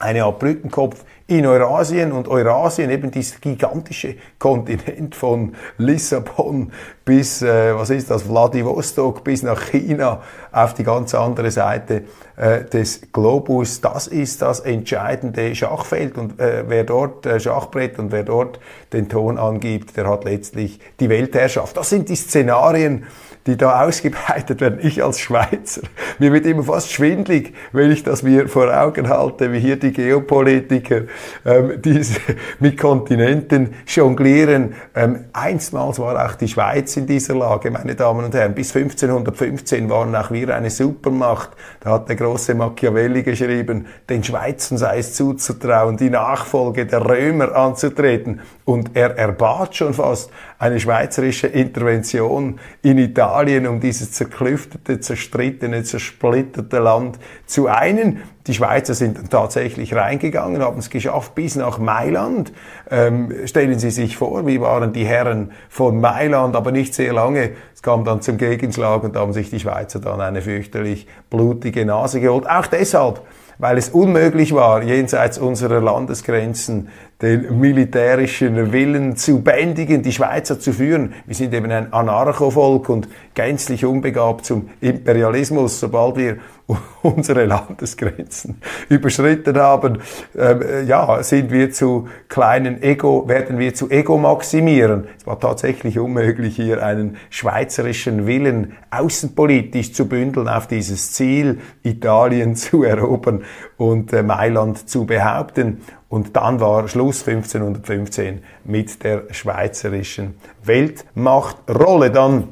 eine 0.00 0.24
Art 0.24 0.38
Brückenkopf 0.38 1.04
in 1.26 1.46
Eurasien 1.46 2.10
und 2.10 2.26
Eurasien 2.26 2.90
eben 2.90 3.12
dieses 3.12 3.40
gigantische 3.40 4.16
Kontinent 4.40 5.14
von 5.14 5.54
Lissabon 5.78 6.72
bis, 7.04 7.42
äh, 7.42 7.76
was 7.76 7.90
ist 7.90 8.10
das, 8.10 8.22
Vladivostok 8.22 9.22
bis 9.22 9.44
nach 9.44 9.60
China 9.70 10.22
auf 10.50 10.74
die 10.74 10.82
ganz 10.82 11.14
andere 11.14 11.52
Seite 11.52 12.02
äh, 12.36 12.64
des 12.64 13.12
Globus. 13.12 13.80
Das 13.80 14.08
ist 14.08 14.42
das 14.42 14.60
entscheidende 14.60 15.54
Schachfeld 15.54 16.18
und 16.18 16.40
äh, 16.40 16.64
wer 16.66 16.82
dort 16.82 17.26
äh, 17.26 17.38
Schachbrett 17.38 17.98
und 18.00 18.10
wer 18.10 18.24
dort 18.24 18.58
den 18.92 19.08
Ton 19.08 19.38
angibt, 19.38 19.96
der 19.96 20.08
hat 20.08 20.24
letztlich 20.24 20.80
die 20.98 21.08
Weltherrschaft. 21.08 21.76
Das 21.76 21.90
sind 21.90 22.08
die 22.08 22.16
Szenarien, 22.16 23.04
die 23.46 23.56
da 23.56 23.84
ausgebreitet 23.84 24.60
werden. 24.60 24.78
Ich 24.82 25.02
als 25.02 25.18
Schweizer, 25.18 25.82
mir 26.18 26.32
wird 26.32 26.46
immer 26.46 26.62
fast 26.62 26.92
schwindlig, 26.92 27.54
wenn 27.72 27.90
ich 27.90 28.02
das 28.02 28.22
mir 28.22 28.48
vor 28.48 28.72
Augen 28.72 29.08
halte, 29.08 29.52
wie 29.52 29.60
hier 29.60 29.76
die 29.76 29.92
Geopolitiker 29.92 31.02
ähm, 31.44 31.80
diese 31.82 32.20
mit 32.58 32.78
Kontinenten 32.78 33.74
jonglieren. 33.86 34.74
Ähm, 34.94 35.24
einstmals 35.32 35.98
war 35.98 36.24
auch 36.24 36.34
die 36.34 36.48
Schweiz 36.48 36.96
in 36.96 37.06
dieser 37.06 37.34
Lage, 37.34 37.70
meine 37.70 37.94
Damen 37.94 38.24
und 38.24 38.34
Herren. 38.34 38.54
Bis 38.54 38.74
1515 38.76 39.88
waren 39.88 40.14
auch 40.14 40.30
wir 40.30 40.54
eine 40.54 40.70
Supermacht. 40.70 41.50
Da 41.80 41.92
hat 41.92 42.08
der 42.08 42.16
große 42.16 42.54
Machiavelli 42.54 43.22
geschrieben, 43.22 43.86
den 44.08 44.22
Schweizern 44.22 44.78
sei 44.78 44.98
es 44.98 45.14
zuzutrauen, 45.14 45.96
die 45.96 46.10
Nachfolge 46.10 46.86
der 46.86 47.04
Römer 47.04 47.54
anzutreten. 47.54 48.40
Und 48.64 48.90
er 48.94 49.16
erbat 49.16 49.74
schon 49.74 49.94
fast 49.94 50.30
eine 50.60 50.78
schweizerische 50.78 51.46
Intervention 51.46 52.60
in 52.82 52.98
Italien, 52.98 53.66
um 53.66 53.80
dieses 53.80 54.12
zerklüftete, 54.12 55.00
zerstrittene, 55.00 55.84
zersplitterte 55.84 56.78
Land 56.78 57.18
zu 57.46 57.66
einen. 57.66 58.20
Die 58.46 58.52
Schweizer 58.52 58.92
sind 58.92 59.30
tatsächlich 59.30 59.94
reingegangen, 59.94 60.60
haben 60.60 60.78
es 60.78 60.90
geschafft 60.90 61.34
bis 61.34 61.56
nach 61.56 61.78
Mailand. 61.78 62.52
Ähm, 62.90 63.32
stellen 63.46 63.78
Sie 63.78 63.90
sich 63.90 64.18
vor, 64.18 64.46
wie 64.46 64.60
waren 64.60 64.92
die 64.92 65.06
Herren 65.06 65.52
von 65.70 65.98
Mailand, 65.98 66.54
aber 66.54 66.72
nicht 66.72 66.92
sehr 66.92 67.14
lange. 67.14 67.52
Es 67.74 67.80
kam 67.80 68.04
dann 68.04 68.20
zum 68.20 68.36
Gegenschlag 68.36 69.02
und 69.02 69.16
da 69.16 69.20
haben 69.20 69.32
sich 69.32 69.48
die 69.48 69.60
Schweizer 69.60 69.98
dann 69.98 70.20
eine 70.20 70.42
fürchterlich 70.42 71.06
blutige 71.30 71.86
Nase 71.86 72.20
geholt. 72.20 72.46
Auch 72.46 72.66
deshalb, 72.66 73.22
weil 73.56 73.78
es 73.78 73.88
unmöglich 73.88 74.54
war, 74.54 74.82
jenseits 74.82 75.38
unserer 75.38 75.80
Landesgrenzen 75.80 76.88
den 77.22 77.60
militärischen 77.60 78.72
Willen 78.72 79.16
zu 79.16 79.42
bändigen, 79.42 80.02
die 80.02 80.12
Schweizer 80.12 80.58
zu 80.58 80.72
führen. 80.72 81.12
Wir 81.26 81.34
sind 81.34 81.52
eben 81.52 81.70
ein 81.70 81.92
Anarchovolk 81.92 82.88
und 82.88 83.08
gänzlich 83.34 83.84
unbegabt 83.84 84.46
zum 84.46 84.70
Imperialismus. 84.80 85.80
Sobald 85.80 86.16
wir 86.16 86.38
unsere 87.02 87.44
Landesgrenzen 87.44 88.60
überschritten 88.88 89.56
haben, 89.58 89.98
äh, 90.36 90.84
ja, 90.84 91.22
sind 91.22 91.50
wir 91.50 91.70
zu 91.72 92.08
kleinen 92.28 92.82
Ego, 92.82 93.28
werden 93.28 93.58
wir 93.58 93.74
zu 93.74 93.90
Ego 93.90 94.16
maximieren. 94.18 95.06
Es 95.18 95.26
war 95.26 95.38
tatsächlich 95.38 95.98
unmöglich, 95.98 96.56
hier 96.56 96.82
einen 96.82 97.16
schweizerischen 97.28 98.26
Willen 98.26 98.76
außenpolitisch 98.90 99.92
zu 99.92 100.08
bündeln 100.08 100.48
auf 100.48 100.66
dieses 100.66 101.12
Ziel, 101.12 101.58
Italien 101.82 102.56
zu 102.56 102.82
erobern 102.82 103.44
und 103.80 104.12
äh, 104.12 104.22
Mailand 104.22 104.90
zu 104.90 105.06
behaupten. 105.06 105.80
Und 106.10 106.36
dann 106.36 106.60
war 106.60 106.86
Schluss 106.86 107.26
1515 107.26 108.42
mit 108.64 109.02
der 109.02 109.22
schweizerischen 109.32 110.34
Weltmachtrolle. 110.62 112.10
Dann 112.10 112.48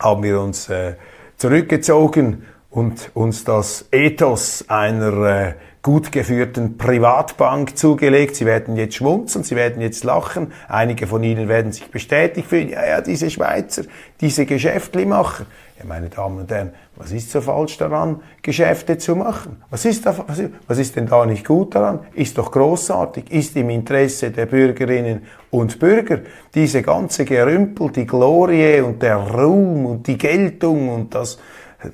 haben 0.00 0.22
wir 0.22 0.40
uns 0.40 0.70
äh, 0.70 0.94
zurückgezogen 1.36 2.44
und 2.70 3.10
uns 3.12 3.44
das 3.44 3.84
Ethos 3.92 4.64
einer 4.68 5.26
äh, 5.26 5.54
gut 5.86 6.10
geführten 6.10 6.78
Privatbank 6.78 7.78
zugelegt. 7.78 8.34
Sie 8.34 8.44
werden 8.44 8.74
jetzt 8.74 8.96
schmunzeln, 8.96 9.44
sie 9.44 9.54
werden 9.54 9.80
jetzt 9.80 10.02
lachen. 10.02 10.52
Einige 10.66 11.06
von 11.06 11.22
Ihnen 11.22 11.46
werden 11.48 11.70
sich 11.70 11.88
bestätigt 11.92 12.48
fühlen. 12.48 12.70
Ja, 12.70 12.84
ja, 12.84 13.00
diese 13.00 13.30
Schweizer, 13.30 13.84
diese 14.20 14.46
Geschäftlimacher. 14.46 15.46
Ja, 15.78 15.84
meine 15.84 16.08
Damen 16.08 16.40
und 16.40 16.50
Herren, 16.50 16.72
was 16.96 17.12
ist 17.12 17.30
so 17.30 17.40
falsch 17.40 17.78
daran, 17.78 18.20
Geschäfte 18.42 18.98
zu 18.98 19.14
machen? 19.14 19.62
Was 19.70 19.84
ist, 19.84 20.04
da, 20.04 20.18
was, 20.26 20.42
was 20.66 20.78
ist 20.78 20.96
denn 20.96 21.06
da 21.06 21.24
nicht 21.24 21.46
gut 21.46 21.76
daran? 21.76 22.00
Ist 22.14 22.36
doch 22.36 22.50
großartig, 22.50 23.30
ist 23.30 23.54
im 23.54 23.70
Interesse 23.70 24.32
der 24.32 24.46
Bürgerinnen 24.46 25.22
und 25.50 25.78
Bürger. 25.78 26.18
Diese 26.52 26.82
ganze 26.82 27.24
Gerümpel, 27.24 27.92
die 27.92 28.08
Glorie 28.08 28.80
und 28.80 29.02
der 29.02 29.18
Ruhm 29.18 29.86
und 29.86 30.08
die 30.08 30.18
Geltung 30.18 30.88
und 30.88 31.14
das, 31.14 31.38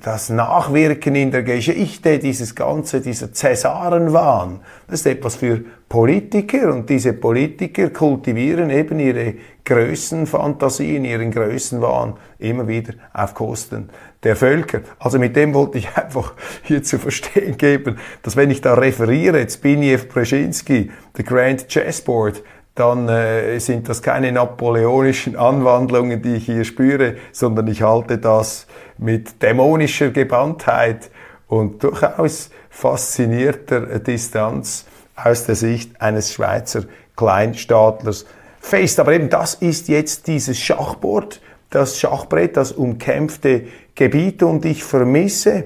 das 0.01 0.29
Nachwirken 0.29 1.15
in 1.15 1.31
der 1.31 1.43
Geschichte, 1.43 2.17
dieses 2.19 2.55
ganze, 2.55 3.01
dieser 3.01 3.33
Cäsarenwahn, 3.33 4.61
das 4.87 5.01
ist 5.01 5.07
etwas 5.07 5.35
für 5.35 5.61
Politiker 5.89 6.73
und 6.73 6.89
diese 6.89 7.13
Politiker 7.13 7.89
kultivieren 7.89 8.69
eben 8.69 8.99
ihre 8.99 9.35
Größenfantasien, 9.65 11.05
ihren 11.05 11.31
Größenwahn 11.31 12.15
immer 12.39 12.67
wieder 12.67 12.93
auf 13.13 13.33
Kosten 13.33 13.89
der 14.23 14.35
Völker. 14.35 14.81
Also 14.99 15.19
mit 15.19 15.35
dem 15.35 15.53
wollte 15.53 15.77
ich 15.77 15.89
einfach 15.95 16.33
hier 16.63 16.81
zu 16.83 16.97
verstehen 16.97 17.57
geben, 17.57 17.97
dass 18.23 18.35
wenn 18.35 18.51
ich 18.51 18.61
da 18.61 18.73
referiere, 18.73 19.45
Zbigniew 19.45 19.99
Brzezinski, 20.11 20.91
The 21.15 21.23
Grand 21.23 21.67
Chessboard, 21.67 22.41
dann 22.75 23.07
äh, 23.07 23.59
sind 23.59 23.87
das 23.87 24.01
keine 24.01 24.31
napoleonischen 24.31 25.35
Anwandlungen, 25.35 26.21
die 26.23 26.35
ich 26.35 26.45
hier 26.45 26.63
spüre, 26.63 27.17
sondern 27.31 27.67
ich 27.67 27.83
halte 27.83 28.17
das 28.17 28.65
mit 29.03 29.41
dämonischer 29.41 30.11
Gebanntheit 30.11 31.11
und 31.47 31.83
durchaus 31.83 32.49
faszinierter 32.69 33.99
Distanz 33.99 34.85
aus 35.15 35.45
der 35.45 35.55
Sicht 35.55 36.01
eines 36.01 36.33
Schweizer 36.33 36.85
Kleinstaatlers 37.15 38.25
fest. 38.59 38.99
Aber 38.99 39.13
eben 39.13 39.29
das 39.29 39.55
ist 39.55 39.89
jetzt 39.89 40.27
dieses 40.27 40.57
Schachbord, 40.57 41.41
das 41.69 41.99
Schachbrett, 41.99 42.55
das 42.55 42.71
umkämpfte 42.71 43.65
Gebiet 43.93 44.41
und 44.41 44.63
ich 44.65 44.83
vermisse 44.83 45.65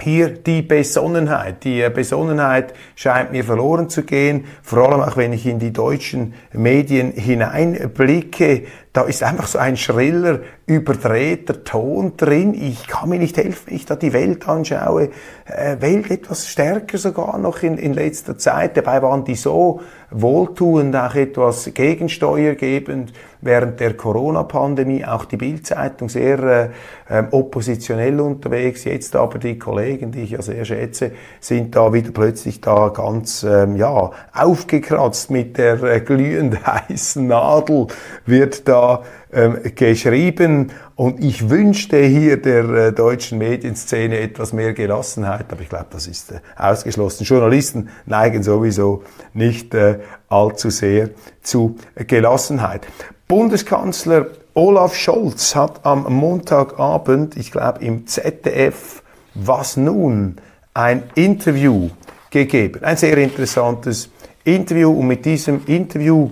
hier 0.00 0.30
die 0.30 0.62
Besonnenheit. 0.62 1.64
Die 1.64 1.88
Besonnenheit 1.90 2.74
scheint 2.94 3.32
mir 3.32 3.44
verloren 3.44 3.88
zu 3.88 4.02
gehen, 4.02 4.44
vor 4.62 4.90
allem 4.90 5.00
auch 5.00 5.16
wenn 5.16 5.32
ich 5.32 5.46
in 5.46 5.58
die 5.58 5.72
deutschen 5.72 6.34
Medien 6.52 7.12
hineinblicke. 7.12 8.64
Da 8.92 9.02
ist 9.02 9.22
einfach 9.22 9.48
so 9.48 9.58
ein 9.58 9.76
schriller, 9.76 10.40
überdrehter 10.66 11.64
Ton 11.64 12.16
drin. 12.16 12.54
Ich 12.54 12.86
kann 12.86 13.08
mir 13.08 13.18
nicht 13.18 13.36
helfen, 13.36 13.62
wenn 13.66 13.76
ich 13.76 13.86
da 13.86 13.96
die 13.96 14.12
Welt 14.12 14.48
anschaue. 14.48 15.10
Äh, 15.46 15.80
Welt 15.80 16.10
etwas 16.10 16.48
stärker 16.48 16.98
sogar 16.98 17.38
noch 17.38 17.62
in, 17.62 17.76
in 17.76 17.92
letzter 17.92 18.38
Zeit. 18.38 18.76
Dabei 18.76 19.02
waren 19.02 19.24
die 19.24 19.34
so 19.34 19.80
wohltuend, 20.10 20.94
auch 20.94 21.14
etwas 21.14 21.70
gegensteuergebend 21.74 23.12
während 23.44 23.80
der 23.80 23.94
Corona-Pandemie. 23.94 25.04
Auch 25.04 25.24
die 25.24 25.36
Bildzeitung 25.36 26.08
sehr 26.08 26.70
äh, 27.08 27.22
oppositionell 27.30 28.18
unterwegs. 28.20 28.84
Jetzt 28.84 29.14
aber 29.14 29.38
die 29.38 29.58
Kollegen, 29.58 30.10
die 30.10 30.22
ich 30.22 30.30
ja 30.30 30.42
sehr 30.42 30.64
schätze, 30.64 31.12
sind 31.40 31.76
da 31.76 31.92
wieder 31.92 32.10
plötzlich 32.10 32.60
da 32.60 32.88
ganz 32.88 33.42
ähm, 33.42 33.76
ja 33.76 34.10
aufgekratzt 34.32 35.30
mit 35.30 35.58
der 35.58 35.82
äh, 35.82 36.00
glühend 36.00 36.66
heißen 36.88 37.26
Nadel 37.26 37.86
wird 38.26 38.66
da 38.68 39.02
ähm, 39.32 39.58
geschrieben 39.74 40.70
und 40.96 41.22
ich 41.22 41.50
wünschte 41.50 41.98
hier 41.98 42.40
der 42.40 42.64
äh, 42.68 42.92
deutschen 42.92 43.38
Medienszene 43.38 44.20
etwas 44.20 44.52
mehr 44.52 44.74
Gelassenheit, 44.74 45.46
aber 45.50 45.60
ich 45.60 45.68
glaube, 45.68 45.86
das 45.90 46.06
ist 46.06 46.30
äh, 46.30 46.40
ausgeschlossen. 46.56 47.24
Journalisten 47.24 47.88
neigen 48.06 48.44
sowieso 48.44 49.02
nicht 49.32 49.74
äh, 49.74 49.98
allzu 50.28 50.70
sehr 50.70 51.10
zu 51.42 51.76
Gelassenheit. 51.96 52.86
Bundeskanzler 53.26 54.26
Olaf 54.52 54.94
Scholz 54.94 55.56
hat 55.56 55.86
am 55.86 56.12
Montagabend, 56.12 57.38
ich 57.38 57.50
glaube 57.50 57.82
im 57.82 58.06
ZDF, 58.06 59.02
was 59.32 59.78
nun, 59.78 60.36
ein 60.74 61.04
Interview 61.14 61.88
gegeben. 62.28 62.84
Ein 62.84 62.98
sehr 62.98 63.16
interessantes 63.16 64.10
Interview 64.44 64.92
und 64.92 65.06
mit 65.06 65.24
diesem 65.24 65.64
Interview 65.64 66.30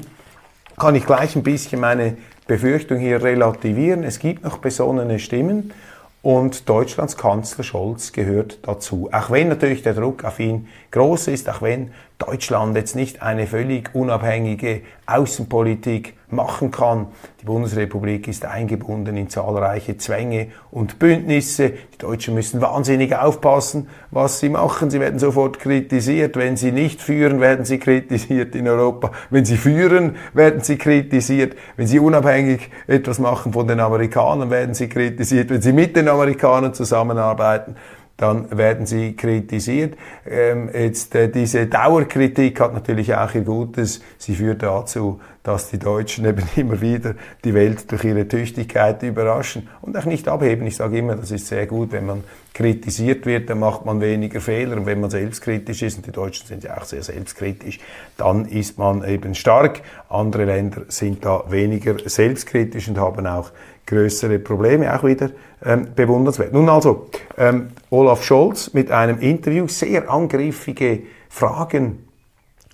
kann 0.79 0.95
ich 0.95 1.07
gleich 1.07 1.35
ein 1.35 1.43
bisschen 1.43 1.81
meine 1.81 2.19
Befürchtung 2.47 2.99
hier 2.99 3.23
relativieren. 3.23 4.05
Es 4.05 4.19
gibt 4.19 4.45
noch 4.45 4.59
besonnene 4.59 5.19
Stimmen 5.19 5.73
und 6.21 6.69
Deutschlands 6.69 7.17
Kanzler 7.17 7.65
Scholz 7.65 8.13
gehört 8.13 8.59
dazu. 8.65 9.09
Auch 9.13 9.31
wenn 9.31 9.49
natürlich 9.49 9.83
der 9.83 9.95
Druck 9.95 10.25
auf 10.25 10.39
ihn 10.39 10.69
groß 10.91 11.29
ist, 11.29 11.49
auch 11.49 11.63
wenn 11.63 11.93
Deutschland 12.25 12.77
jetzt 12.77 12.95
nicht 12.95 13.23
eine 13.23 13.47
völlig 13.47 13.95
unabhängige 13.95 14.83
Außenpolitik 15.07 16.15
machen 16.31 16.71
kann. 16.71 17.09
Die 17.41 17.45
Bundesrepublik 17.45 18.29
ist 18.29 18.45
eingebunden 18.45 19.17
in 19.17 19.29
zahlreiche 19.29 19.97
Zwänge 19.99 20.49
und 20.71 20.99
Bündnisse. 20.99 21.73
Die 21.95 21.99
Deutschen 21.99 22.35
müssen 22.35 22.61
wahnsinnig 22.61 23.15
aufpassen, 23.15 23.89
was 24.11 24.41
sie 24.41 24.49
machen. 24.49 24.91
Sie 24.91 25.01
werden 25.01 25.19
sofort 25.19 25.59
kritisiert. 25.59 26.37
Wenn 26.37 26.57
sie 26.57 26.73
nicht 26.73 27.03
führen, 27.03 27.41
werden 27.41 27.65
sie 27.65 27.79
kritisiert 27.79 28.55
in 28.55 28.69
Europa. 28.69 29.11
Wenn 29.31 29.45
sie 29.45 29.57
führen, 29.57 30.17
werden 30.33 30.63
sie 30.63 30.79
kritisiert. 30.79 31.57
Wenn 31.77 31.87
sie 31.87 31.99
unabhängig 31.99 32.71
etwas 32.87 33.19
machen 33.19 33.53
von 33.53 33.67
den 33.67 33.81
Amerikanern, 33.81 34.51
werden 34.51 34.75
sie 34.75 34.89
kritisiert. 34.89 35.51
Wenn 35.51 35.63
sie 35.63 35.73
mit 35.73 35.97
den 35.97 36.09
Amerikanern 36.09 36.73
zusammenarbeiten, 36.73 37.77
dann 38.17 38.57
werden 38.57 38.87
sie 38.87 39.15
kritisiert. 39.15 39.97
Ähm, 40.29 40.71
jetzt 40.73 41.15
äh, 41.15 41.29
diese 41.29 41.67
Dauerkritik 41.67 42.61
hat 42.61 42.75
natürlich 42.75 43.15
auch 43.15 43.35
ihr 43.35 43.43
Gutes. 43.43 44.01
Sie 44.19 44.35
führt 44.35 44.63
dazu, 44.63 45.21
dass 45.43 45.71
die 45.71 45.79
Deutschen 45.79 46.25
eben 46.25 46.45
immer 46.57 46.81
wieder 46.81 47.15
die 47.45 47.55
Welt 47.55 47.91
durch 47.91 48.05
ihre 48.05 48.29
Tüchtigkeit 48.29 49.03
überraschen 49.03 49.69
und 49.81 49.97
auch 49.97 50.05
nicht 50.05 50.29
abheben. 50.29 50.67
Ich 50.67 50.77
sage 50.77 50.99
immer, 50.99 51.17
das 51.17 51.31
ist 51.31 51.49
sehr 51.49 51.67
gut, 51.67 51.93
wenn 51.93 52.07
man 52.07 52.25
kritisiert 52.55 53.25
wird, 53.25 53.49
dann 53.49 53.61
macht 53.61 53.87
man 53.87 54.01
weniger 54.01 54.41
Fehler 54.41 54.77
und 54.77 54.87
wenn 54.87 55.01
man 55.01 55.11
selbstkritisch 55.11 55.83
ist, 55.83 55.97
und 55.97 56.07
die 56.07 56.13
Deutschen 56.13 56.47
sind 56.47 56.65
ja 56.65 56.77
auch 56.77 56.85
sehr 56.85 57.03
selbstkritisch, 57.03 57.81
dann 58.17 58.45
ist 58.45 58.79
man 58.79 59.03
eben 59.05 59.35
stark. 59.35 59.81
Andere 60.09 60.45
Länder 60.45 60.83
sind 60.89 61.25
da 61.25 61.45
weniger 61.49 61.97
selbstkritisch 62.05 62.89
und 62.89 62.99
haben 62.99 63.27
auch 63.27 63.51
größere 63.87 64.39
Probleme, 64.39 64.95
auch 64.95 65.05
wieder 65.05 65.31
ähm, 65.65 65.89
bewundernswert. 65.95 66.53
Nun 66.53 66.69
also, 66.69 67.09
ähm, 67.37 67.69
Olaf 67.91 68.23
Scholz 68.23 68.73
mit 68.73 68.91
einem 68.91 69.19
Interview, 69.19 69.67
sehr 69.69 70.11
angriffige 70.11 71.03
Fragen 71.29 72.09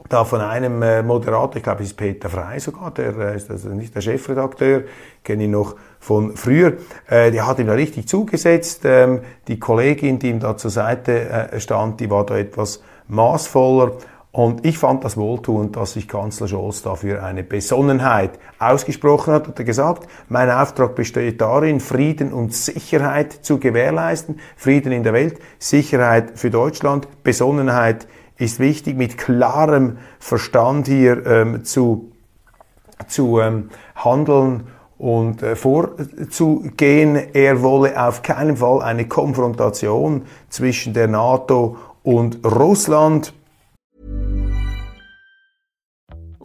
da 0.08 0.24
von 0.24 0.40
einem 0.40 0.80
äh, 0.82 1.02
Moderator, 1.02 1.56
ich 1.56 1.62
glaube 1.62 1.82
es 1.82 1.90
ist 1.90 1.96
Peter 1.96 2.30
Frey 2.30 2.58
sogar, 2.60 2.92
der 2.92 3.16
äh, 3.18 3.36
ist 3.36 3.50
also 3.50 3.68
nicht 3.70 3.94
der 3.94 4.00
Chefredakteur, 4.00 4.84
kenne 5.22 5.44
ihn 5.44 5.50
noch 5.50 5.76
von 5.98 6.36
früher, 6.36 6.74
äh, 7.08 7.30
der 7.30 7.46
hat 7.46 7.58
ihm 7.58 7.66
da 7.66 7.74
richtig 7.74 8.08
zugesetzt. 8.08 8.82
Ähm, 8.84 9.20
die 9.48 9.58
Kollegin, 9.58 10.18
die 10.18 10.30
ihm 10.30 10.40
da 10.40 10.56
zur 10.56 10.70
Seite 10.70 11.28
äh, 11.28 11.60
stand, 11.60 12.00
die 12.00 12.10
war 12.10 12.24
da 12.24 12.38
etwas 12.38 12.82
maßvoller 13.08 13.92
und 14.30 14.66
ich 14.66 14.76
fand 14.76 15.04
das 15.04 15.16
wohltuend, 15.16 15.76
dass 15.76 15.94
sich 15.94 16.06
Kanzler 16.06 16.48
Scholz 16.48 16.82
dafür 16.82 17.24
eine 17.24 17.42
Besonnenheit 17.42 18.38
ausgesprochen 18.58 19.32
hat. 19.32 19.48
Hat 19.48 19.58
er 19.58 19.64
gesagt, 19.64 20.06
mein 20.28 20.50
Auftrag 20.50 20.94
besteht 20.94 21.40
darin, 21.40 21.80
Frieden 21.80 22.32
und 22.32 22.54
Sicherheit 22.54 23.32
zu 23.32 23.58
gewährleisten. 23.58 24.38
Frieden 24.56 24.92
in 24.92 25.02
der 25.02 25.14
Welt, 25.14 25.38
Sicherheit 25.58 26.38
für 26.38 26.50
Deutschland, 26.50 27.08
Besonnenheit 27.24 28.06
ist 28.36 28.60
wichtig, 28.60 28.96
mit 28.96 29.16
klarem 29.16 29.98
Verstand 30.20 30.86
hier 30.86 31.26
ähm, 31.26 31.64
zu, 31.64 32.12
zu 33.08 33.40
ähm, 33.40 33.70
handeln 33.96 34.68
und 34.98 35.42
äh, 35.42 35.56
vorzugehen. 35.56 37.16
Er 37.32 37.62
wolle 37.62 38.00
auf 38.00 38.22
keinen 38.22 38.58
Fall 38.58 38.82
eine 38.82 39.08
Konfrontation 39.08 40.22
zwischen 40.50 40.92
der 40.92 41.08
NATO 41.08 41.76
und 42.02 42.44
Russland 42.44 43.32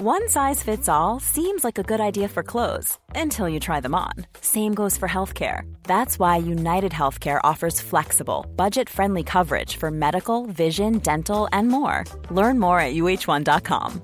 One 0.06 0.28
size 0.28 0.62
fits 0.62 0.90
all 0.90 1.22
seems 1.22 1.64
like 1.64 1.80
a 1.80 1.90
good 1.92 2.02
idea 2.02 2.28
for 2.28 2.44
clothes 2.44 2.98
until 3.16 3.48
you 3.48 3.62
try 3.62 3.80
them 3.80 3.96
on. 3.96 4.12
Same 4.42 4.74
goes 4.74 4.98
for 4.98 5.08
healthcare. 5.08 5.62
That's 5.84 6.20
why 6.20 6.36
United 6.36 6.92
Healthcare 6.92 7.40
offers 7.42 7.80
flexible, 7.80 8.46
budget 8.58 8.90
friendly 8.90 9.24
coverage 9.24 9.78
for 9.78 9.92
medical, 9.92 10.46
vision, 10.48 10.98
dental, 11.00 11.48
and 11.54 11.70
more. 11.70 12.04
Learn 12.30 12.60
more 12.60 12.82
at 12.82 12.96
uh1.com. 12.96 14.02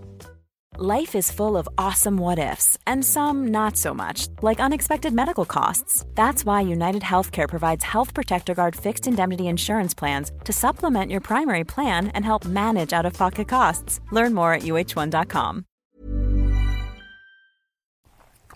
Life 0.78 1.16
is 1.16 1.34
full 1.34 1.58
of 1.58 1.68
awesome 1.78 2.16
what 2.16 2.40
ifs, 2.40 2.78
and 2.88 3.04
some 3.04 3.50
not 3.50 3.76
so 3.76 3.94
much, 3.94 4.30
like 4.42 4.62
unexpected 4.62 5.12
medical 5.12 5.44
costs. 5.44 6.06
That's 6.16 6.46
why 6.46 6.62
United 6.62 7.02
Healthcare 7.02 7.50
provides 7.50 7.84
Health 7.84 8.14
Protector 8.14 8.54
Guard 8.54 8.74
fixed 8.74 9.06
indemnity 9.06 9.48
insurance 9.48 9.94
plans 9.94 10.32
to 10.46 10.54
supplement 10.54 11.12
your 11.12 11.20
primary 11.20 11.66
plan 11.66 12.08
and 12.14 12.24
help 12.24 12.46
manage 12.46 12.94
out 12.94 13.06
of 13.06 13.20
pocket 13.20 13.50
costs. 13.50 14.00
Learn 14.14 14.34
more 14.34 14.54
at 14.54 14.62
uh1.com. 14.62 15.66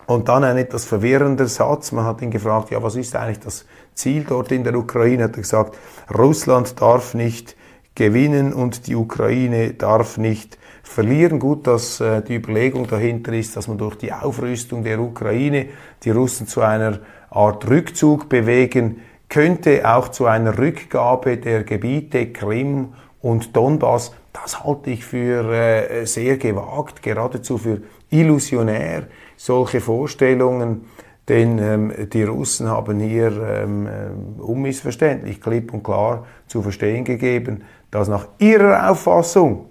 Und 0.06 0.28
dann 0.28 0.44
ein 0.44 0.58
etwas 0.58 0.84
verwirrender 0.84 1.46
Satz. 1.46 1.92
Man 1.92 2.04
hat 2.04 2.20
ihn 2.20 2.30
gefragt, 2.30 2.70
ja, 2.70 2.82
was 2.82 2.96
ist 2.96 3.16
eigentlich 3.16 3.40
das 3.40 3.64
Ziel 3.94 4.24
dort 4.28 4.52
in 4.52 4.64
der 4.64 4.74
Ukraine? 4.74 5.24
Hat 5.24 5.36
er 5.36 5.42
gesagt, 5.42 5.78
Russland 6.16 6.80
darf 6.80 7.14
nicht 7.14 7.56
gewinnen 7.94 8.52
und 8.52 8.86
die 8.86 8.96
Ukraine 8.96 9.72
darf 9.72 10.18
nicht 10.18 10.58
verlieren. 10.82 11.38
Gut, 11.38 11.66
dass 11.66 12.00
äh, 12.00 12.22
die 12.22 12.36
Überlegung 12.36 12.86
dahinter 12.86 13.32
ist, 13.32 13.56
dass 13.56 13.68
man 13.68 13.78
durch 13.78 13.96
die 13.96 14.12
Aufrüstung 14.12 14.84
der 14.84 15.00
Ukraine 15.00 15.66
die 16.02 16.10
Russen 16.10 16.46
zu 16.46 16.60
einer 16.60 17.00
Art 17.30 17.68
Rückzug 17.68 18.28
bewegen 18.28 19.00
könnte, 19.28 19.88
auch 19.88 20.08
zu 20.08 20.26
einer 20.26 20.58
Rückgabe 20.58 21.38
der 21.38 21.64
Gebiete 21.64 22.32
Krim 22.32 22.94
und 23.20 23.56
Donbass. 23.56 24.12
Das 24.32 24.64
halte 24.64 24.90
ich 24.90 25.04
für 25.04 25.50
äh, 25.52 26.04
sehr 26.04 26.36
gewagt, 26.36 27.02
geradezu 27.02 27.58
für 27.58 27.80
illusionär 28.10 29.06
solche 29.36 29.80
Vorstellungen, 29.80 30.86
denn 31.28 31.58
ähm, 31.58 31.92
die 32.12 32.22
Russen 32.22 32.68
haben 32.68 33.00
hier 33.00 33.32
ähm, 33.42 33.86
äh, 33.86 34.42
unmissverständlich 34.42 35.40
klipp 35.40 35.72
und 35.72 35.82
klar 35.82 36.26
zu 36.46 36.60
verstehen 36.60 37.04
gegeben, 37.04 37.64
dass 37.90 38.08
nach 38.08 38.28
ihrer 38.38 38.90
Auffassung 38.90 39.66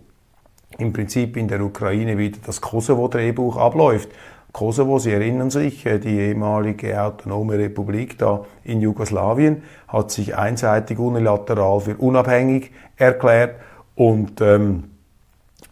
im 0.79 0.91
Prinzip 0.91 1.37
in 1.37 1.47
der 1.47 1.61
Ukraine 1.61 2.17
wieder 2.17 2.39
das 2.45 2.59
Kosovo-Drehbuch 2.59 3.57
abläuft. 3.57 4.09
Kosovo, 4.51 4.99
Sie 4.99 5.11
erinnern 5.11 5.49
sich, 5.49 5.85
äh, 5.85 5.99
die 5.99 6.19
ehemalige 6.19 7.01
autonome 7.01 7.57
Republik 7.57 8.17
da 8.17 8.45
in 8.63 8.81
Jugoslawien 8.81 9.63
hat 9.87 10.11
sich 10.11 10.35
einseitig 10.35 10.97
unilateral 10.97 11.79
für 11.79 11.97
unabhängig 11.97 12.71
erklärt 12.97 13.55
und 13.95 14.41
ähm, 14.41 14.85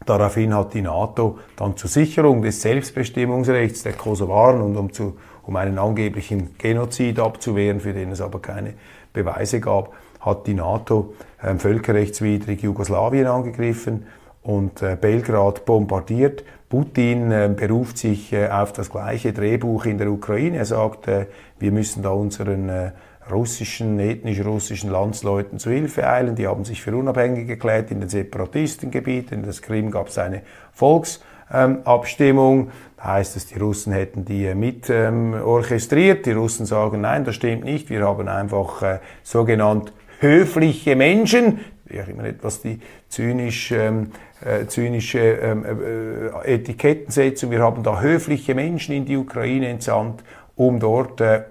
Daraufhin 0.06 0.56
hat 0.56 0.74
die 0.74 0.82
NATO 0.82 1.38
dann 1.56 1.78
zur 1.78 1.90
Sicherung 1.90 2.42
des 2.42 2.62
Selbstbestimmungsrechts 2.62 3.84
der 3.84 3.94
Kosovaren 3.94 4.62
und 4.62 4.76
um, 4.76 4.92
zu, 4.92 5.18
um 5.44 5.56
einen 5.56 5.78
angeblichen 5.78 6.56
Genozid 6.58 7.20
abzuwehren, 7.20 7.80
für 7.80 7.94
den 7.94 8.12
es 8.12 8.22
aber 8.22 8.40
keine 8.40 8.74
Beweise 9.14 9.60
gab, 9.60 9.94
hat 10.20 10.48
die 10.48 10.54
NATO 10.54 11.14
äh, 11.42 11.56
völkerrechtswidrig 11.56 12.62
Jugoslawien 12.62 13.28
angegriffen 13.28 14.06
und 14.44 14.82
äh, 14.82 14.98
Belgrad 15.00 15.66
bombardiert. 15.66 16.44
Putin 16.70 17.32
äh, 17.32 17.50
beruft 17.56 17.98
sich 17.98 18.34
äh, 18.34 18.48
auf 18.48 18.74
das 18.74 18.90
gleiche 18.90 19.34
Drehbuch 19.34 19.86
in 19.86 19.98
der 19.98 20.10
Ukraine. 20.10 20.58
Er 20.58 20.66
sagt, 20.66 21.08
äh, 21.08 21.28
wir 21.60 21.72
müssen 21.72 22.02
da 22.02 22.10
unseren 22.10 22.70
äh, 22.70 22.92
russischen, 23.32 24.00
ethnisch 24.00 24.44
russischen 24.44 24.90
Landsleuten 24.90 25.60
zu 25.60 25.70
Hilfe 25.72 26.08
eilen. 26.08 26.36
Die 26.36 26.48
haben 26.48 26.66
sich 26.66 26.82
für 26.82 26.96
unabhängig 26.96 27.50
erklärt 27.50 27.92
in 27.92 28.00
den 28.00 28.10
Separatistengebieten. 28.10 29.40
In 29.40 29.46
das 29.46 29.62
Krim 29.62 29.92
gab 29.92 30.08
es 30.08 30.18
eine 30.18 30.42
Volksabstimmung. 30.74 32.72
Da 32.98 33.14
heißt 33.14 33.36
es, 33.36 33.48
die 33.48 33.58
Russen 33.58 33.94
hätten 33.94 34.26
die 34.26 34.46
äh, 34.46 34.56
mit 34.56 34.90
ähm, 34.90 35.34
orchestriert. 35.34 36.26
Die 36.26 36.32
Russen 36.32 36.66
sagen, 36.66 37.02
nein, 37.02 37.26
das 37.26 37.36
stimmt 37.36 37.64
nicht. 37.64 37.90
Wir 37.90 38.06
haben 38.06 38.28
einfach 38.28 38.82
äh, 38.84 39.00
sogenannt 39.24 39.94
höfliche 40.20 40.96
Menschen, 40.96 41.62
ja 41.90 42.04
immer 42.04 42.26
etwas 42.26 42.62
die 42.62 42.80
zynisch, 43.10 43.72
ähm, 43.72 44.12
äh, 44.46 44.66
zynische 44.68 45.20
ähm, 45.20 45.66
äh, 45.66 46.54
Etikettensetzung. 46.54 47.52
Wir 47.52 47.60
haben 47.62 47.84
da 47.84 48.02
höfliche 48.02 48.56
Menschen 48.56 48.96
in 48.96 49.06
die 49.06 49.18
Ukraine 49.18 49.68
entsandt, 49.68 50.24
um 50.56 50.80
dort 50.80 51.22
äh, 51.22 51.42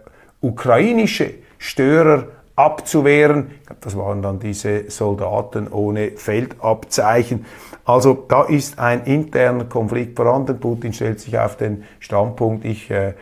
ukrainische 0.41 1.35
Störer 1.61 2.25
abzuwehren. 2.57 3.53
Das 3.81 3.97
waren 3.97 4.23
dann 4.23 4.41
diese 4.41 4.91
Soldaten 4.91 5.69
ohne 5.69 6.13
Feldabzeichen. 6.13 7.45
Also 7.85 8.27
da 8.29 8.45
ist 8.45 8.79
ein 8.79 9.05
interner 9.05 9.65
Konflikt 9.65 10.17
vorhanden. 10.17 10.59
Putin 10.59 10.93
stellt 10.93 11.21
sich 11.21 11.39
auf 11.39 11.57
den 11.57 11.85
Standpunkt, 12.01 12.65
ich 12.65 12.91
äh, 12.91 13.13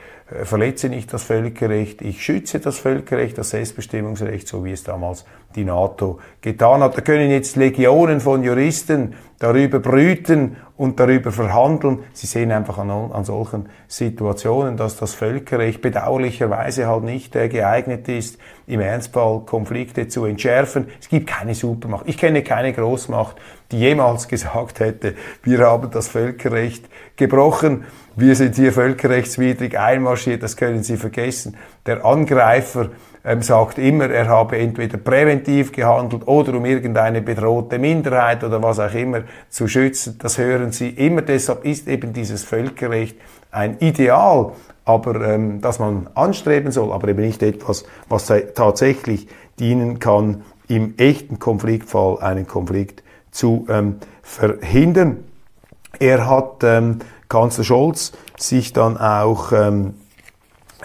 verletze 0.43 0.91
nicht 0.91 1.13
das 1.13 1.23
Völkerrecht, 1.23 2.03
ich 2.03 2.23
schütze 2.23 2.61
das 2.61 2.79
Völkerrecht, 2.79 3.39
das 3.39 3.51
Selbstbestimmungsrecht, 3.51 4.47
so 4.47 4.65
wie 4.65 4.73
es 4.73 4.85
damals 4.85 5.25
die 5.55 5.65
NATO 5.65 6.19
getan 6.43 6.83
hat. 6.83 6.99
Da 6.99 7.01
können 7.01 7.31
jetzt 7.31 7.57
Legionen 7.57 8.21
von 8.21 8.43
Juristen 8.43 9.15
darüber 9.39 9.79
brüten 9.79 10.57
und 10.77 11.01
darüber 11.01 11.33
verhandeln. 11.33 12.01
Sie 12.13 12.27
sehen 12.27 12.53
einfach 12.53 12.77
an, 12.77 12.91
an 12.91 13.25
solchen 13.25 13.71
Situationen, 13.87 14.77
dass 14.77 14.97
das 14.97 15.15
Völkerrecht 15.15 15.81
bedauerlicherweise 15.81 16.87
halt 16.87 17.05
nicht 17.05 17.35
äh, 17.35 17.49
geeignet 17.49 18.09
ist, 18.09 18.39
im 18.67 18.81
Ernstfall 18.81 19.41
Konflikte 19.47 20.09
zu 20.09 20.27
entschärfen. 20.27 20.89
Es 21.01 21.09
gibt 21.09 21.27
keine 21.27 21.55
Supermacht. 21.55 22.07
Ich 22.07 22.19
kenne 22.19 22.43
keine 22.43 22.73
Großmacht, 22.75 23.37
die 23.73 23.79
jemals 23.79 24.29
gesagt 24.29 24.81
hätte, 24.81 25.15
wir 25.43 25.61
haben 25.61 25.91
das 25.91 26.09
Völkerrecht 26.09 26.85
gebrochen, 27.17 27.85
wir 28.19 28.35
sind 28.35 28.57
hier 28.57 28.73
völkerrechtswidrig 28.73 29.79
einmarschiert, 29.79 30.43
das 30.43 30.57
können 30.57 30.83
Sie 30.83 30.97
vergessen. 30.97 31.57
Der 31.87 32.05
Angreifer 32.05 32.91
ähm, 33.25 33.43
sagt 33.43 33.79
immer, 33.79 34.11
er 34.11 34.29
habe 34.29 34.59
entweder 34.59 34.99
präventiv 34.99 35.73
gehandelt 35.73 36.27
oder 36.27 36.55
um 36.55 36.65
irgendeine 36.65 37.23
bedrohte 37.23 37.79
Minderheit 37.79 38.43
oder 38.43 38.63
was 38.63 38.81
auch 38.81 38.95
immer 38.95 39.23
zu 39.51 39.69
schützen. 39.69 40.19
Das 40.21 40.39
hören 40.39 40.73
Sie 40.73 40.89
immer. 40.89 41.23
Deshalb 41.23 41.65
ist 41.65 41.89
eben 41.89 42.13
dieses 42.13 42.43
Völkerrecht 42.45 43.17
ein 43.51 43.79
Ideal, 43.79 44.53
aber 44.85 45.21
ähm, 45.29 45.61
das 45.61 45.79
man 45.79 46.09
anstreben 46.15 46.73
soll, 46.73 46.93
aber 46.93 47.09
eben 47.09 47.25
nicht 47.25 47.43
etwas, 47.43 47.85
was 48.09 48.33
tatsächlich 48.55 49.29
dienen 49.59 49.99
kann, 49.99 50.43
im 50.69 50.95
echten 50.97 51.39
Konfliktfall 51.39 52.19
einen 52.21 52.47
Konflikt 52.47 53.03
zu 53.31 53.67
ähm, 53.69 53.97
verhindern. 54.23 55.25
Er 55.99 56.29
hat 56.29 56.63
ähm, 56.63 56.99
Kanzler 57.29 57.65
Scholz 57.65 58.13
sich 58.39 58.73
dann 58.73 58.97
auch 58.97 59.53
ähm, 59.53 59.95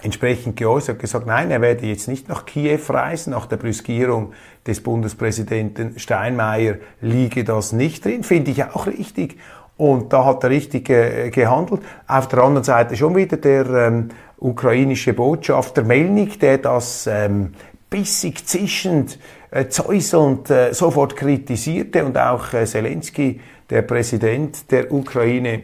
entsprechend 0.01 0.57
geäußert, 0.57 0.99
gesagt, 0.99 1.25
nein, 1.25 1.51
er 1.51 1.61
werde 1.61 1.85
jetzt 1.85 2.07
nicht 2.07 2.27
nach 2.27 2.45
Kiew 2.45 2.81
reisen, 2.89 3.31
nach 3.31 3.45
der 3.45 3.57
Brüskierung 3.57 4.33
des 4.67 4.81
Bundespräsidenten 4.81 5.97
Steinmeier 5.97 6.75
liege 7.01 7.43
das 7.43 7.71
nicht 7.71 8.03
drin, 8.05 8.23
finde 8.23 8.51
ich 8.51 8.63
auch 8.63 8.87
richtig. 8.87 9.37
Und 9.75 10.13
da 10.13 10.25
hat 10.25 10.43
er 10.43 10.49
richtig 10.49 10.89
äh, 10.89 11.29
gehandelt. 11.29 11.81
Auf 12.07 12.27
der 12.27 12.39
anderen 12.39 12.63
Seite 12.63 12.95
schon 12.95 13.15
wieder 13.15 13.37
der 13.37 13.65
ähm, 13.65 14.09
ukrainische 14.37 15.13
Botschafter 15.13 15.83
Melnik, 15.83 16.39
der 16.39 16.59
das 16.59 17.07
ähm, 17.07 17.53
bissig 17.89 18.45
zischend, 18.45 19.17
äh, 19.51 19.67
zäuselnd 19.67 20.49
äh, 20.49 20.73
sofort 20.73 21.15
kritisierte 21.15 22.05
und 22.05 22.17
auch 22.17 22.53
äh, 22.53 22.65
Zelensky, 22.65 23.39
der 23.69 23.81
Präsident 23.81 24.71
der 24.71 24.91
Ukraine, 24.91 25.63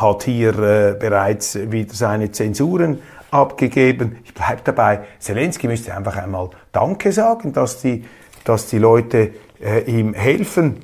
hat 0.00 0.24
hier 0.24 0.58
äh, 0.58 0.96
bereits 0.98 1.58
wieder 1.70 1.94
seine 1.94 2.30
Zensuren 2.32 2.98
abgegeben. 3.30 4.16
Ich 4.24 4.34
bleibe 4.34 4.62
dabei, 4.64 5.00
Zelensky 5.18 5.68
müsste 5.68 5.94
einfach 5.94 6.16
einmal 6.16 6.50
Danke 6.72 7.12
sagen, 7.12 7.52
dass 7.52 7.80
die, 7.80 8.04
dass 8.44 8.66
die 8.66 8.78
Leute 8.78 9.30
äh, 9.62 9.80
ihm 9.84 10.14
helfen 10.14 10.76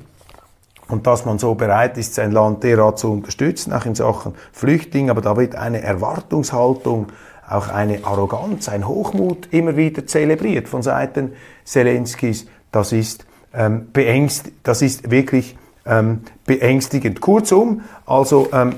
und 0.87 1.07
dass 1.07 1.25
man 1.25 1.37
so 1.39 1.55
bereit 1.55 1.97
ist, 1.97 2.13
sein 2.15 2.31
Land 2.31 2.63
derart 2.63 2.99
zu 2.99 3.11
unterstützen, 3.11 3.73
auch 3.73 3.85
in 3.85 3.95
Sachen 3.95 4.35
Flüchtlinge. 4.53 5.11
Aber 5.11 5.21
da 5.21 5.35
wird 5.35 5.55
eine 5.55 5.81
Erwartungshaltung, 5.81 7.07
auch 7.49 7.69
eine 7.69 8.03
Arroganz, 8.05 8.69
ein 8.69 8.87
Hochmut 8.87 9.49
immer 9.51 9.75
wieder 9.75 10.05
zelebriert 10.05 10.67
von 10.69 10.81
Seiten 10.81 11.33
Zelenskis. 11.65 12.47
Das 12.71 12.91
ist, 12.91 13.25
ähm, 13.53 13.87
beängst, 13.91 14.51
das 14.63 14.81
ist 14.81 15.11
wirklich 15.11 15.57
ähm, 15.85 16.21
beängstigend. 16.45 17.21
Kurzum, 17.21 17.81
also 18.05 18.49
ähm, 18.53 18.75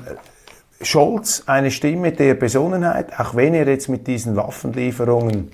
Scholz 0.82 1.44
eine 1.46 1.72
Stimme 1.72 2.14
der 2.14 2.36
Besonnenheit, 2.36 3.20
auch 3.20 3.36
wenn 3.36 3.54
er 3.54 3.68
jetzt 3.68 3.90
mit 3.90 4.08
diesen 4.08 4.38
Waffenlieferungen 4.38 5.52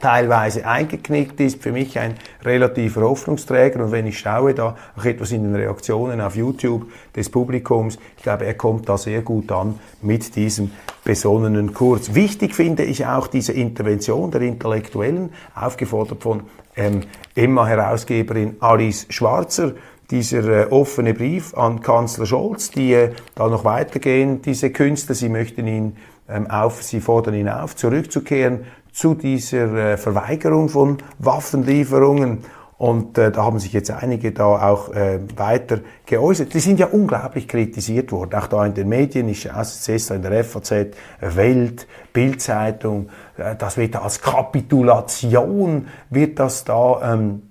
teilweise 0.00 0.66
eingeknickt 0.66 1.38
ist, 1.40 1.62
für 1.62 1.72
mich 1.72 1.98
ein 1.98 2.14
relativer 2.42 3.02
Hoffnungsträger. 3.02 3.84
Und 3.84 3.92
wenn 3.92 4.06
ich 4.06 4.18
schaue 4.18 4.54
da 4.54 4.76
auch 4.96 5.04
etwas 5.04 5.32
in 5.32 5.42
den 5.42 5.54
Reaktionen 5.54 6.22
auf 6.22 6.36
YouTube 6.36 6.86
des 7.14 7.28
Publikums, 7.28 7.98
ich 8.16 8.22
glaube, 8.22 8.46
er 8.46 8.54
kommt 8.54 8.88
da 8.88 8.96
sehr 8.96 9.20
gut 9.20 9.52
an 9.52 9.78
mit 10.00 10.34
diesem 10.36 10.70
besonnenen 11.04 11.74
Kurs. 11.74 12.14
Wichtig 12.14 12.54
finde 12.54 12.84
ich 12.84 13.04
auch 13.04 13.26
diese 13.26 13.52
Intervention 13.52 14.30
der 14.30 14.40
Intellektuellen, 14.40 15.34
aufgefordert 15.54 16.22
von 16.22 16.44
ähm, 16.76 17.02
Emma-Herausgeberin 17.34 18.56
Alice 18.60 19.06
Schwarzer, 19.10 19.72
dieser 20.10 20.44
äh, 20.44 20.66
offene 20.70 21.14
Brief 21.14 21.54
an 21.54 21.80
Kanzler 21.80 22.26
Scholz, 22.26 22.70
die 22.70 22.92
äh, 22.92 23.12
da 23.34 23.48
noch 23.48 23.64
weitergehen, 23.64 24.42
diese 24.42 24.70
Künstler, 24.70 25.14
sie 25.14 25.28
möchten 25.28 25.66
ihn 25.66 25.96
ähm, 26.28 26.50
auf, 26.50 26.82
sie 26.82 27.00
fordern 27.00 27.34
ihn 27.34 27.48
auf, 27.48 27.76
zurückzukehren 27.76 28.64
zu 28.92 29.14
dieser 29.14 29.74
äh, 29.74 29.96
Verweigerung 29.96 30.68
von 30.68 30.98
Waffenlieferungen. 31.18 32.38
Und 32.78 33.18
äh, 33.18 33.30
da 33.30 33.44
haben 33.44 33.58
sich 33.58 33.74
jetzt 33.74 33.90
einige 33.90 34.32
da 34.32 34.70
auch 34.70 34.94
äh, 34.94 35.20
weiter 35.36 35.80
geäußert. 36.06 36.54
Die 36.54 36.60
sind 36.60 36.80
ja 36.80 36.86
unglaublich 36.86 37.46
kritisiert 37.46 38.10
worden, 38.10 38.34
auch 38.34 38.46
da 38.46 38.64
in 38.64 38.72
den 38.72 38.88
Medien, 38.88 39.28
ich 39.28 39.44
jetzt 39.44 40.10
in 40.10 40.22
der 40.22 40.42
FAZ, 40.44 40.72
Welt, 41.20 41.86
Bildzeitung, 42.14 43.10
äh, 43.36 43.54
das 43.54 43.76
wird 43.76 43.96
als 43.96 44.22
Kapitulation, 44.22 45.88
wird 46.08 46.38
das 46.38 46.64
da 46.64 47.12
ähm, 47.12 47.42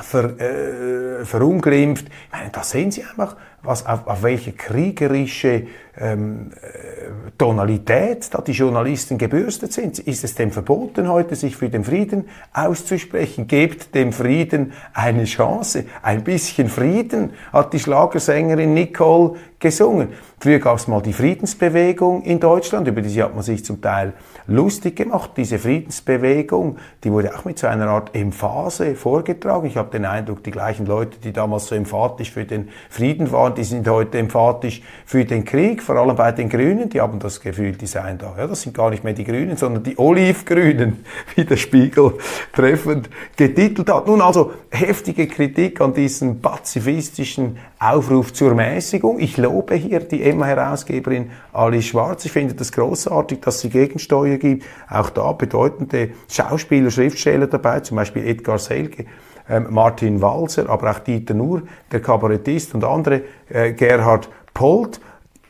ver, 0.00 0.38
äh, 0.40 1.24
verunglimpft. 1.24 2.06
Ich 2.06 2.32
meine, 2.32 2.50
da 2.50 2.62
sehen 2.62 2.90
Sie 2.90 3.04
einfach, 3.04 3.36
was, 3.64 3.86
auf, 3.86 4.06
auf 4.06 4.22
welche 4.22 4.52
kriegerische 4.52 5.66
ähm, 5.98 6.50
äh, 6.60 7.30
Tonalität 7.38 8.32
da 8.32 8.40
die 8.40 8.52
Journalisten 8.52 9.18
gebürstet 9.18 9.72
sind. 9.72 9.98
Ist 9.98 10.24
es 10.24 10.34
denn 10.34 10.50
verboten, 10.50 11.08
heute 11.08 11.34
sich 11.34 11.56
für 11.56 11.68
den 11.68 11.84
Frieden 11.84 12.28
auszusprechen? 12.52 13.46
Gebt 13.46 13.94
dem 13.94 14.12
Frieden 14.12 14.72
eine 14.92 15.24
Chance. 15.24 15.84
Ein 16.02 16.24
bisschen 16.24 16.68
Frieden 16.68 17.30
hat 17.52 17.72
die 17.72 17.80
Schlagersängerin 17.80 18.74
Nicole 18.74 19.36
gesungen. 19.58 20.08
Früher 20.38 20.58
gab 20.58 20.76
es 20.76 20.88
mal 20.88 21.00
die 21.00 21.14
Friedensbewegung 21.14 22.22
in 22.22 22.38
Deutschland, 22.38 22.86
über 22.86 23.00
die 23.00 23.22
hat 23.22 23.34
man 23.34 23.42
sich 23.42 23.64
zum 23.64 23.80
Teil 23.80 24.12
lustig 24.46 24.96
gemacht. 24.96 25.30
Diese 25.38 25.58
Friedensbewegung, 25.58 26.76
die 27.02 27.10
wurde 27.10 27.34
auch 27.34 27.46
mit 27.46 27.58
so 27.58 27.66
einer 27.66 27.88
Art 27.88 28.14
Emphase 28.14 28.94
vorgetragen. 28.94 29.66
Ich 29.66 29.78
habe 29.78 29.90
den 29.90 30.04
Eindruck, 30.04 30.44
die 30.44 30.50
gleichen 30.50 30.84
Leute, 30.84 31.18
die 31.18 31.32
damals 31.32 31.68
so 31.68 31.74
emphatisch 31.74 32.30
für 32.30 32.44
den 32.44 32.68
Frieden 32.90 33.32
waren, 33.32 33.53
die 33.54 33.64
sind 33.64 33.88
heute 33.88 34.18
emphatisch 34.18 34.82
für 35.06 35.24
den 35.24 35.44
Krieg, 35.44 35.82
vor 35.82 35.96
allem 35.96 36.16
bei 36.16 36.32
den 36.32 36.48
Grünen. 36.48 36.88
Die 36.88 37.00
haben 37.00 37.18
das 37.18 37.40
Gefühl, 37.40 37.72
die 37.72 37.86
seien 37.86 38.18
da. 38.18 38.34
Ja, 38.36 38.46
das 38.46 38.62
sind 38.62 38.74
gar 38.74 38.90
nicht 38.90 39.04
mehr 39.04 39.12
die 39.12 39.24
Grünen, 39.24 39.56
sondern 39.56 39.82
die 39.82 39.98
Olivgrünen, 39.98 41.04
wie 41.34 41.44
der 41.44 41.56
Spiegel 41.56 42.14
treffend 42.52 43.08
getitelt 43.36 43.90
hat. 43.90 44.06
Nun 44.06 44.20
also 44.20 44.52
heftige 44.70 45.26
Kritik 45.26 45.80
an 45.80 45.94
diesem 45.94 46.40
pazifistischen 46.40 47.58
Aufruf 47.78 48.32
zur 48.32 48.54
Mäßigung. 48.54 49.20
Ich 49.20 49.36
lobe 49.36 49.74
hier 49.74 50.00
die 50.00 50.22
Emma-Herausgeberin 50.22 51.30
Alice 51.52 51.86
Schwarz. 51.86 52.24
Ich 52.24 52.32
finde 52.32 52.54
das 52.54 52.72
großartig, 52.72 53.40
dass 53.40 53.60
sie 53.60 53.70
Gegensteuer 53.70 54.38
gibt. 54.38 54.64
Auch 54.88 55.10
da 55.10 55.32
bedeutende 55.32 56.10
Schauspieler, 56.28 56.90
Schriftsteller 56.90 57.46
dabei, 57.46 57.80
zum 57.80 57.96
Beispiel 57.96 58.26
Edgar 58.26 58.58
Selge. 58.58 59.06
Ähm, 59.48 59.66
Martin 59.70 60.22
Walser, 60.22 60.68
aber 60.68 60.90
auch 60.90 60.98
Dieter 61.00 61.34
Nuhr, 61.34 61.62
der 61.92 62.00
Kabarettist 62.00 62.74
und 62.74 62.84
andere, 62.84 63.22
äh, 63.50 63.72
Gerhard 63.72 64.28
Polt 64.54 65.00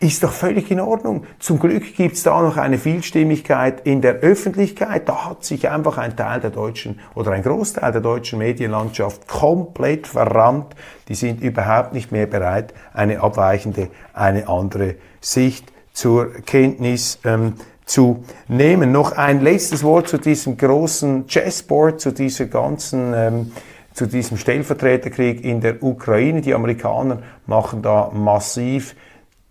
ist 0.01 0.23
doch 0.23 0.33
völlig 0.33 0.71
in 0.71 0.81
Ordnung. 0.81 1.25
Zum 1.39 1.59
Glück 1.59 1.95
gibt 1.95 2.17
es 2.17 2.23
da 2.25 2.43
noch 2.43 2.57
eine 2.57 2.79
Vielstimmigkeit 2.79 3.87
in 3.87 4.03
der 4.03 4.17
Öffentlichkeit. 4.17 5.09
Da 5.09 5.25
hat 5.25 5.45
sich 5.45 5.71
einfach 5.71 5.97
ein 5.97 6.17
Teil 6.17 6.41
der 6.41 6.51
deutschen 6.51 7.01
oder 7.15 7.31
ein 7.31 7.43
Großteil 7.43 7.91
der 7.93 8.01
deutschen 8.01 8.39
Medienlandschaft 8.39 9.27
komplett 9.29 10.07
verrannt. 10.07 10.75
Die 11.09 11.15
sind 11.15 11.41
überhaupt 11.41 11.95
nicht 11.95 12.13
mehr 12.13 12.27
bereit, 12.27 12.75
eine 12.93 13.21
abweichende, 13.21 13.89
eine 14.13 14.49
andere 14.49 14.97
Sicht 15.21 15.73
zur 15.93 16.33
Kenntnis 16.43 17.19
ähm, 17.25 17.55
zu 17.87 18.25
nehmen. 18.49 18.93
Noch 18.93 19.13
ein 19.13 19.41
letztes 19.41 19.85
Wort 19.85 20.09
zu 20.09 20.19
diesem 20.19 20.57
großen 20.57 21.27
Chessboard, 21.29 22.01
zu 22.01 22.13
dieser 22.13 22.47
ganzen 22.47 23.13
ähm, 23.15 23.53
zu 23.95 24.07
diesem 24.07 24.37
Stellvertreterkrieg 24.37 25.43
in 25.45 25.61
der 25.61 25.83
Ukraine. 25.83 26.43
Die 26.43 26.53
Amerikaner 26.53 27.23
machen 27.47 27.81
da 27.81 28.11
massiv 28.13 28.95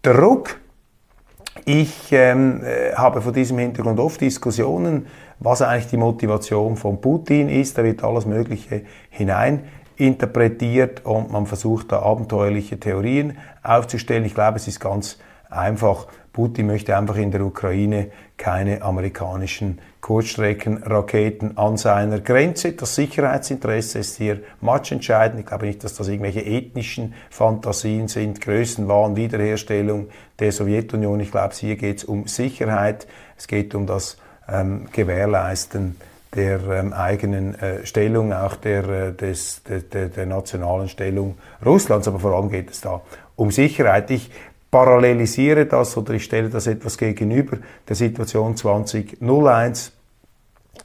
Druck. 0.04 0.60
Ich 1.66 2.12
ähm, 2.12 2.62
äh, 2.64 2.94
habe 2.94 3.22
vor 3.22 3.32
diesem 3.32 3.58
Hintergrund 3.58 4.00
oft 4.00 4.20
Diskussionen, 4.20 5.08
was 5.40 5.62
eigentlich 5.62 5.88
die 5.88 5.98
Motivation 5.98 6.76
von 6.76 7.00
Putin 7.00 7.50
ist. 7.50 7.78
Da 7.78 7.84
wird 7.84 8.04
alles 8.04 8.26
Mögliche 8.26 8.84
hinein 9.10 9.64
interpretiert 9.96 11.06
und 11.06 11.32
man 11.32 11.46
versucht 11.46 11.92
da 11.92 12.02
abenteuerliche 12.02 12.80
Theorien 12.80 13.38
aufzustellen. 13.62 14.26
Ich 14.26 14.34
glaube, 14.34 14.58
es 14.58 14.68
ist 14.68 14.80
ganz 14.80 15.20
einfach. 15.50 16.08
Putin 16.34 16.66
möchte 16.66 16.98
einfach 16.98 17.16
in 17.16 17.30
der 17.30 17.42
Ukraine 17.42 18.10
keine 18.38 18.82
amerikanischen 18.82 19.80
Kurzstreckenraketen 20.02 21.58
an 21.58 21.78
seiner 21.78 22.20
Grenze. 22.20 22.74
Das 22.74 22.96
Sicherheitsinteresse 22.96 24.00
ist 24.00 24.18
hier 24.18 24.40
matchentscheidend. 24.60 25.42
Ich 25.42 25.46
glaube 25.46 25.68
nicht, 25.68 25.84
dass 25.84 25.94
das 25.94 26.08
irgendwelche 26.08 26.44
ethnischen 26.44 27.14
Fantasien 27.30 28.08
sind, 28.08 28.42
Größenwahn, 28.42 29.16
Wiederherstellung 29.16 30.08
der 30.40 30.52
Sowjetunion. 30.52 31.20
Ich 31.20 31.32
glaube, 31.32 31.54
hier 31.54 31.76
geht 31.76 32.00
es 32.00 32.04
um 32.04 32.28
Sicherheit. 32.28 33.08
Es 33.38 33.48
geht 33.48 33.76
um 33.76 33.86
das 33.86 34.18
ähm, 34.50 34.88
Gewährleisten 34.92 35.96
der 36.36 36.60
ähm, 36.68 36.94
eigenen 36.94 37.54
äh, 37.60 37.86
Stellung, 37.86 38.34
auch 38.34 38.56
der, 38.56 38.90
äh, 38.90 39.14
des, 39.14 39.62
der, 39.64 39.82
der, 39.82 40.10
der 40.10 40.26
nationalen 40.26 40.90
Stellung 40.90 41.38
Russlands. 41.64 42.08
Aber 42.08 42.20
vor 42.20 42.36
allem 42.36 42.50
geht 42.50 42.72
es 42.72 42.82
da 42.82 43.02
um 43.36 43.52
Sicherheit. 43.52 44.10
Ich 44.12 44.32
parallelisiere 44.74 45.68
das 45.68 45.96
oder 45.98 46.16
ich 46.16 46.24
stelle 46.24 46.50
das 46.50 46.66
etwas 46.66 46.98
gegenüber 46.98 47.58
der 47.88 47.96
Situation 47.96 48.58
2001 48.58 49.92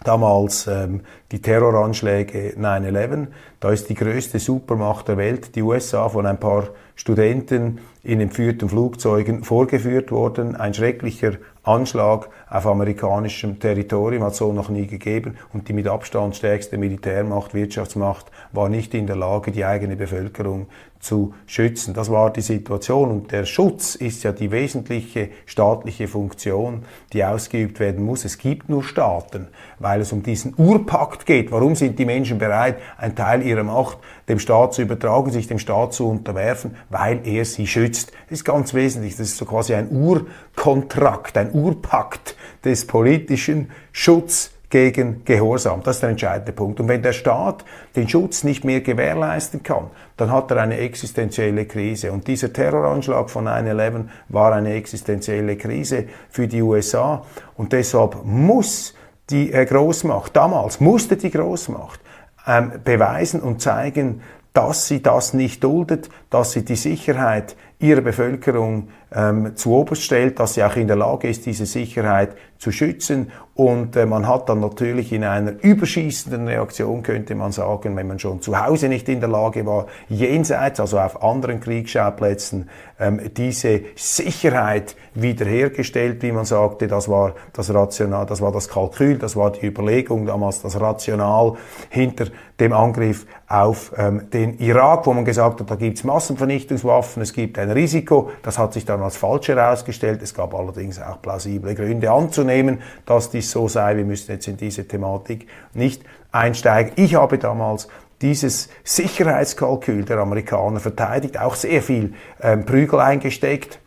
damals 0.05 0.67
ähm, 0.67 1.01
die 1.31 1.43
Terroranschläge 1.43 2.55
9-11. 2.59 3.27
Da 3.61 3.71
ist 3.71 3.89
die 3.89 3.95
größte 3.95 4.39
Supermacht 4.39 5.09
der 5.09 5.17
Welt, 5.17 5.55
die 5.55 5.63
USA, 5.63 6.09
von 6.09 6.27
ein 6.27 6.41
paar 6.41 6.69
Studenten 6.95 7.79
in 8.03 8.21
entführten 8.21 8.69
Flugzeugen 8.69 9.45
vorgeführt 9.45 10.11
worden. 10.11 10.57
Ein 10.57 10.75
schrecklicher 10.75 11.33
Anschlag 11.63 12.31
auf 12.49 12.67
amerikanischem 12.67 13.61
Territorium 13.61 14.25
hat 14.25 14.35
so 14.35 14.53
noch 14.53 14.71
nie 14.71 14.87
gegeben 14.87 15.37
und 15.53 15.69
die 15.69 15.75
mit 15.75 15.87
Abstand 15.87 16.35
stärkste 16.35 16.79
Militärmacht, 16.79 17.53
Wirtschaftsmacht 17.53 18.27
war 18.53 18.69
nicht 18.69 18.95
in 18.95 19.07
der 19.07 19.17
Lage, 19.17 19.53
die 19.53 19.65
eigene 19.65 19.95
Bevölkerung 19.95 20.67
zu 20.99 21.35
schützen. 21.47 21.95
Das 21.95 22.11
war 22.11 22.33
die 22.33 22.41
Situation 22.41 23.11
und 23.11 23.33
der 23.33 23.45
Schutz 23.45 23.95
ist 23.95 24.25
ja 24.25 24.33
die 24.33 24.51
wesentliche 24.51 25.29
staatliche 25.47 26.09
Funktion, 26.09 26.85
die 27.13 27.25
ausgeübt 27.25 27.79
werden 27.79 28.05
muss. 28.05 28.25
Es 28.25 28.39
gibt 28.39 28.69
nur 28.69 28.83
Staaten, 28.83 29.49
weil 29.79 30.01
es 30.01 30.13
um 30.13 30.23
diesen 30.23 30.55
Urpakt 30.57 31.18
geht. 31.27 31.51
Warum 31.51 31.75
sind 31.75 31.99
die 31.99 32.05
Menschen 32.05 32.39
bereit, 32.39 32.77
einen 32.97 33.15
Teil 33.15 33.43
ihrer 33.43 33.63
Macht 33.63 33.99
dem 34.29 34.39
Staat 34.39 34.75
zu 34.75 34.83
übertragen, 34.83 35.31
sich 35.31 35.47
dem 35.47 35.59
Staat 35.59 35.93
zu 35.93 36.09
unterwerfen? 36.09 36.77
Weil 36.91 37.21
er 37.25 37.45
sie 37.45 37.67
schützt. 37.67 38.13
Das 38.29 38.41
ist 38.41 38.45
ganz 38.45 38.75
wesentlich. 38.75 39.17
Das 39.17 39.29
ist 39.29 39.37
so 39.37 39.45
quasi 39.45 39.75
ein 39.75 39.91
Urkontrakt, 39.91 41.37
ein 41.37 41.53
Urpakt 41.53 42.37
des 42.65 42.87
politischen 42.87 43.71
Schutzes 43.93 44.53
gegen 44.71 45.25
Gehorsam. 45.25 45.83
Das 45.83 45.97
ist 45.97 46.03
der 46.03 46.11
entscheidende 46.11 46.53
Punkt. 46.53 46.79
Und 46.81 46.89
wenn 46.89 47.03
der 47.03 47.13
Staat 47.13 47.65
den 47.97 48.09
Schutz 48.09 48.45
nicht 48.45 48.65
mehr 48.65 48.81
gewährleisten 48.81 49.63
kann, 49.63 49.87
dann 50.17 50.31
hat 50.31 50.51
er 50.51 50.59
eine 50.59 50.79
existenzielle 50.79 51.65
Krise. 51.65 52.13
Und 52.13 52.27
dieser 52.27 52.53
Terroranschlag 52.53 53.31
von 53.31 53.49
9-11 53.49 54.05
war 54.29 54.53
eine 54.53 54.75
existenzielle 54.75 55.57
Krise 55.57 56.05
für 56.29 56.47
die 56.47 56.61
USA. 56.61 57.25
Und 57.57 57.73
deshalb 57.73 58.19
muss 58.25 58.95
die 59.31 59.53
äh, 59.53 59.65
Großmacht, 59.65 60.35
damals 60.37 60.81
musste 60.81 61.17
die 61.17 61.31
Großmacht 61.31 62.01
ähm, 62.47 62.73
beweisen 62.85 63.41
und 63.41 63.61
zeigen, 63.61 64.23
dass 64.53 64.89
sie 64.89 65.03
das 65.03 65.35
nicht 65.35 65.63
duldet, 65.63 66.09
dass 66.31 66.53
sie 66.53 66.65
die 66.65 66.77
Sicherheit 66.77 67.57
ihrer 67.79 68.01
Bevölkerung 68.01 68.89
ähm, 69.15 69.57
zu 69.57 69.75
oberst 69.75 70.03
stellt, 70.03 70.39
dass 70.39 70.55
sie 70.55 70.65
auch 70.65 70.77
in 70.77 70.87
der 70.87 70.97
Lage 70.97 71.29
ist, 71.29 71.47
diese 71.47 71.67
Sicherheit 71.67 72.37
zu 72.59 72.73
schützen. 72.73 73.31
Und 73.55 73.97
äh, 73.97 74.07
man 74.07 74.29
hat 74.29 74.49
dann 74.49 74.61
natürlich 74.61 75.13
in 75.13 75.25
einer 75.25 75.53
überschießenden 75.63 76.47
Reaktion, 76.47 77.03
könnte 77.03 77.35
man 77.35 77.51
sagen, 77.51 77.97
wenn 77.97 78.07
man 78.07 78.19
schon 78.19 78.41
zu 78.41 78.65
Hause 78.65 78.89
nicht 78.89 79.09
in 79.09 79.21
der 79.21 79.29
Lage 79.29 79.67
war, 79.67 79.87
jenseits, 80.09 80.79
also 80.79 80.99
auf 80.99 81.23
anderen 81.23 81.59
Kriegsschauplätzen, 81.59 82.69
ähm, 83.01 83.21
diese 83.37 83.81
Sicherheit 83.97 84.95
wiederhergestellt, 85.15 86.23
wie 86.23 86.31
man 86.31 86.45
sagte, 86.45 86.87
das 86.87 87.09
war 87.09 87.35
das 87.53 87.73
Rational, 87.73 88.27
das 88.27 88.41
war 88.41 88.53
das 88.53 88.69
Kalkül, 88.69 89.19
das 89.19 89.35
war 89.35 89.51
die 89.51 89.67
Überlegung, 89.67 90.27
damals 90.27 90.63
das 90.63 90.81
Rational 90.81 91.55
hinter 91.91 92.27
dem 92.61 92.73
Angriff 92.73 93.27
auf 93.49 93.93
ähm, 93.97 94.31
den 94.31 94.59
Irak, 94.59 95.07
wo 95.07 95.13
man 95.13 95.25
gesagt 95.25 95.61
hat, 95.61 95.71
da 95.71 95.75
gibt's 95.77 96.05
Massenvernichtungswaffen, 96.05 97.23
es 97.23 97.33
gibt 97.33 97.59
ein 97.59 97.71
Risiko, 97.71 98.31
das 98.43 98.59
hat 98.59 98.73
sich 98.73 98.85
dann 98.85 98.98
als 99.03 99.17
falsch 99.17 99.49
herausgestellt. 99.49 100.23
Es 100.23 100.35
gab 100.35 100.55
allerdings 100.55 101.01
auch 101.01 101.21
plausible 101.21 101.75
Gründe 101.75 102.11
anzunehmen, 102.11 102.81
dass 103.07 103.31
dies 103.31 103.51
so 103.51 103.69
sei. 103.69 103.97
Wir 103.97 104.05
müssen 104.05 104.33
jetzt 104.33 104.49
in 104.49 104.57
diese 104.57 104.87
Thematik 104.87 105.47
nicht 105.75 106.03
einsteigen. 106.33 106.93
Ich 106.97 107.15
habe 107.15 107.39
damals 107.39 107.89
dieses 108.21 108.69
Sicherheitskalkül 108.85 110.05
der 110.05 110.19
Amerikaner 110.19 110.81
verteidigt, 110.81 111.39
auch 111.39 111.55
sehr 111.55 111.83
viel 111.83 112.15
ähm, 112.43 112.65
Prügel 112.65 113.01
eingesteckt 113.01 113.79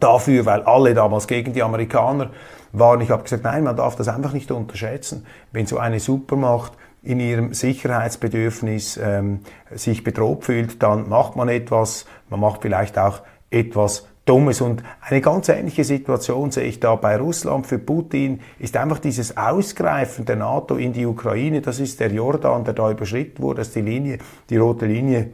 dafür, 0.00 0.46
weil 0.46 0.62
alle 0.62 0.94
damals 0.94 1.26
gegen 1.26 1.52
die 1.52 1.62
Amerikaner 1.62 2.30
waren. 2.72 3.00
Ich 3.02 3.10
habe 3.10 3.22
gesagt, 3.22 3.44
nein, 3.44 3.64
man 3.64 3.76
darf 3.76 3.96
das 3.96 4.08
einfach 4.08 4.32
nicht 4.32 4.50
unterschätzen. 4.50 5.26
Wenn 5.52 5.66
so 5.66 5.78
eine 5.78 6.00
Supermacht 6.00 6.72
in 7.02 7.20
ihrem 7.20 7.52
Sicherheitsbedürfnis 7.52 8.98
ähm, 9.02 9.40
sich 9.70 10.04
bedroht 10.04 10.44
fühlt, 10.44 10.82
dann 10.82 11.08
macht 11.08 11.36
man 11.36 11.48
etwas, 11.48 12.06
man 12.30 12.40
macht 12.40 12.62
vielleicht 12.62 12.98
auch 12.98 13.20
etwas 13.50 14.06
Dummes. 14.24 14.60
Und 14.60 14.82
eine 15.00 15.20
ganz 15.20 15.48
ähnliche 15.48 15.84
Situation 15.84 16.50
sehe 16.50 16.64
ich 16.64 16.80
da 16.80 16.94
bei 16.94 17.16
Russland. 17.16 17.66
Für 17.66 17.78
Putin 17.78 18.40
ist 18.58 18.76
einfach 18.76 18.98
dieses 18.98 19.36
Ausgreifen 19.36 20.24
der 20.24 20.36
NATO 20.36 20.76
in 20.76 20.92
die 20.92 21.06
Ukraine, 21.06 21.60
das 21.60 21.80
ist 21.80 22.00
der 22.00 22.12
Jordan, 22.12 22.64
der 22.64 22.74
da 22.74 22.90
überschritten 22.90 23.42
wurde, 23.42 23.58
das 23.58 23.68
ist 23.68 23.76
die 23.76 23.82
Linie, 23.82 24.18
die 24.48 24.56
rote 24.56 24.86
Linie, 24.86 25.30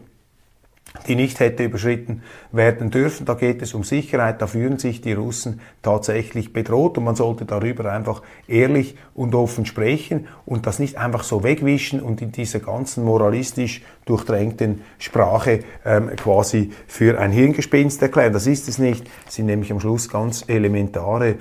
die 1.06 1.14
nicht 1.14 1.40
hätte 1.40 1.64
überschritten 1.64 2.22
werden 2.52 2.90
dürfen. 2.90 3.26
Da 3.26 3.34
geht 3.34 3.62
es 3.62 3.74
um 3.74 3.84
Sicherheit, 3.84 4.42
da 4.42 4.46
fühlen 4.46 4.78
sich 4.78 5.00
die 5.00 5.12
Russen 5.12 5.60
tatsächlich 5.82 6.52
bedroht 6.52 6.98
und 6.98 7.04
man 7.04 7.16
sollte 7.16 7.44
darüber 7.44 7.92
einfach 7.92 8.22
ehrlich 8.46 8.96
und 9.14 9.34
offen 9.34 9.66
sprechen 9.66 10.26
und 10.46 10.66
das 10.66 10.78
nicht 10.78 10.96
einfach 10.96 11.22
so 11.22 11.42
wegwischen 11.44 12.00
und 12.00 12.22
in 12.22 12.32
dieser 12.32 12.60
ganzen 12.60 13.04
moralistisch 13.04 13.82
durchdrängten 14.04 14.82
Sprache 14.98 15.60
ähm, 15.84 16.10
quasi 16.16 16.72
für 16.86 17.18
ein 17.18 17.30
Hirngespinst 17.30 18.00
erklären. 18.02 18.32
Das 18.32 18.46
ist 18.46 18.68
es 18.68 18.78
nicht. 18.78 19.06
Es 19.26 19.34
sind 19.34 19.46
nämlich 19.46 19.70
am 19.70 19.80
Schluss 19.80 20.08
ganz 20.08 20.44
elementare 20.48 21.36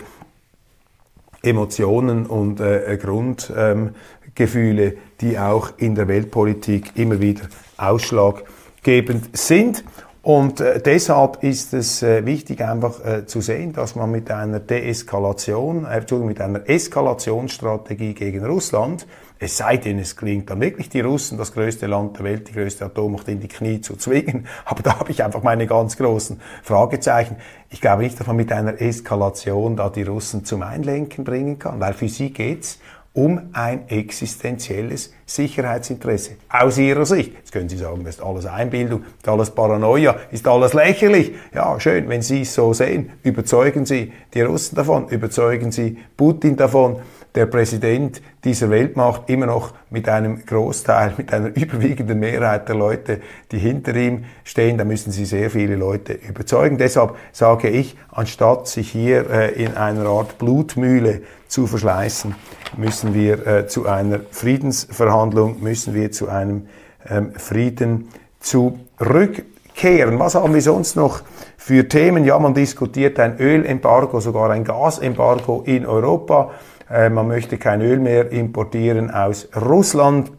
Emotionen 1.44 2.26
und 2.26 2.60
äh, 2.60 2.98
Grundgefühle, 3.02 4.84
ähm, 4.84 4.98
die 5.22 5.40
auch 5.40 5.72
in 5.78 5.96
der 5.96 6.08
Weltpolitik 6.08 6.92
immer 6.96 7.22
wieder 7.22 7.44
Ausschlag 7.78 8.44
gebend 8.84 9.38
sind. 9.38 9.84
Und 10.28 10.60
äh, 10.60 10.82
deshalb 10.82 11.42
ist 11.42 11.74
es 11.74 12.04
äh, 12.04 12.26
wichtig, 12.26 12.62
einfach 12.62 13.04
äh, 13.06 13.26
zu 13.26 13.40
sehen, 13.40 13.72
dass 13.72 13.96
man 13.96 14.12
mit 14.12 14.30
einer 14.30 14.60
Deeskalation, 14.60 15.86
äh, 15.86 16.16
mit 16.16 16.42
einer 16.42 16.70
Eskalationsstrategie 16.70 18.14
gegen 18.14 18.46
Russland, 18.46 19.08
es 19.40 19.56
sei 19.56 19.78
denn, 19.78 20.00
es 20.00 20.16
gelingt 20.16 20.50
dann 20.50 20.60
wirklich 20.60 20.90
die 20.90 21.00
Russen, 21.00 21.38
das 21.38 21.54
größte 21.54 21.86
Land 21.86 22.18
der 22.18 22.26
Welt, 22.26 22.50
die 22.50 22.54
größte 22.54 22.86
Atommacht 22.86 23.28
in 23.28 23.40
die 23.40 23.48
Knie 23.48 23.82
zu 23.82 23.96
zwingen. 23.96 24.48
Aber 24.66 24.82
da 24.82 25.00
habe 25.00 25.12
ich 25.12 25.24
einfach 25.24 25.44
meine 25.44 25.68
ganz 25.68 25.96
großen 25.96 26.42
Fragezeichen. 26.64 27.38
Ich 27.70 27.80
glaube 27.80 28.02
nicht, 28.02 28.20
dass 28.20 28.26
man 28.26 28.36
mit 28.36 28.52
einer 28.52 28.82
Eskalation 28.82 29.76
da 29.76 29.90
die 29.90 30.04
Russen 30.04 30.44
zum 30.44 30.64
Einlenken 30.64 31.24
bringen 31.24 31.60
kann, 31.60 31.80
weil 31.80 31.94
für 31.94 32.10
sie 32.10 32.32
geht's 32.32 32.80
um 33.18 33.50
ein 33.52 33.90
existenzielles 33.90 35.12
Sicherheitsinteresse. 35.26 36.34
Aus 36.50 36.78
Ihrer 36.78 37.04
Sicht. 37.04 37.34
Jetzt 37.34 37.52
können 37.52 37.68
Sie 37.68 37.76
sagen, 37.76 38.04
das 38.04 38.18
ist 38.18 38.22
alles 38.22 38.46
Einbildung, 38.46 39.06
ist 39.18 39.28
alles 39.28 39.50
Paranoia, 39.50 40.16
ist 40.32 40.48
alles 40.48 40.76
lächerlich. 40.76 41.34
Ja, 41.52 41.80
schön, 41.80 42.08
wenn 42.10 42.22
Sie 42.22 42.42
es 42.42 42.54
so 42.54 42.74
sehen. 42.74 43.10
Überzeugen 43.24 43.88
Sie 43.88 44.14
die 44.36 44.42
Russen 44.42 44.76
davon, 44.76 45.10
überzeugen 45.10 45.72
Sie 45.72 45.98
Putin 46.16 46.58
davon. 46.58 46.98
Der 47.38 47.46
Präsident 47.46 48.20
dieser 48.44 48.72
Weltmacht 48.72 49.30
immer 49.30 49.46
noch 49.46 49.76
mit 49.92 50.10
einem 50.10 50.44
Großteil, 50.44 51.14
mit 51.18 51.32
einer 51.32 51.56
überwiegenden 51.56 52.20
Mehrheit 52.20 52.68
der 52.68 52.74
Leute, 52.76 53.22
die 53.52 53.60
hinter 53.60 53.96
ihm 53.96 54.26
stehen, 54.44 54.80
da 54.80 54.84
müssen 54.84 55.12
Sie 55.12 55.24
sehr 55.24 55.52
viele 55.52 55.76
Leute 55.76 56.14
überzeugen. 56.14 56.80
Deshalb 56.80 57.16
sage 57.32 57.70
ich, 57.70 57.96
anstatt 58.10 58.68
sich 58.68 58.90
hier 58.90 59.30
äh, 59.30 59.64
in 59.64 59.78
einer 59.78 60.08
Art 60.08 60.40
Blutmühle 60.40 61.22
zu 61.48 61.68
verschleißen, 61.68 62.34
müssen 62.76 63.14
wir 63.14 63.46
äh, 63.46 63.68
zu 63.68 63.86
einer 63.86 64.22
Friedensverhandlung, 64.32 65.62
müssen 65.62 65.94
wir 65.94 66.12
zu 66.12 66.30
einem 66.30 66.66
ähm, 67.08 67.34
Frieden 67.36 68.08
zurückkehren. 68.40 70.18
Was 70.18 70.34
haben 70.34 70.56
wir 70.56 70.62
sonst 70.64 70.96
noch 70.96 71.22
für 71.56 71.88
Themen? 71.88 72.26
Ja, 72.26 72.40
man 72.40 72.56
diskutiert 72.56 73.20
ein 73.20 73.38
Ölembargo, 73.38 74.22
sogar 74.22 74.50
ein 74.50 74.64
Gasembargo 74.64 75.62
in 75.68 75.86
Europa. 75.86 76.50
Äh, 76.90 77.10
man 77.10 77.28
möchte 77.28 77.58
kein 77.58 77.82
Öl 77.82 78.00
mehr 78.00 78.32
importieren 78.32 79.12
aus 79.12 79.50
Russland. 79.56 80.32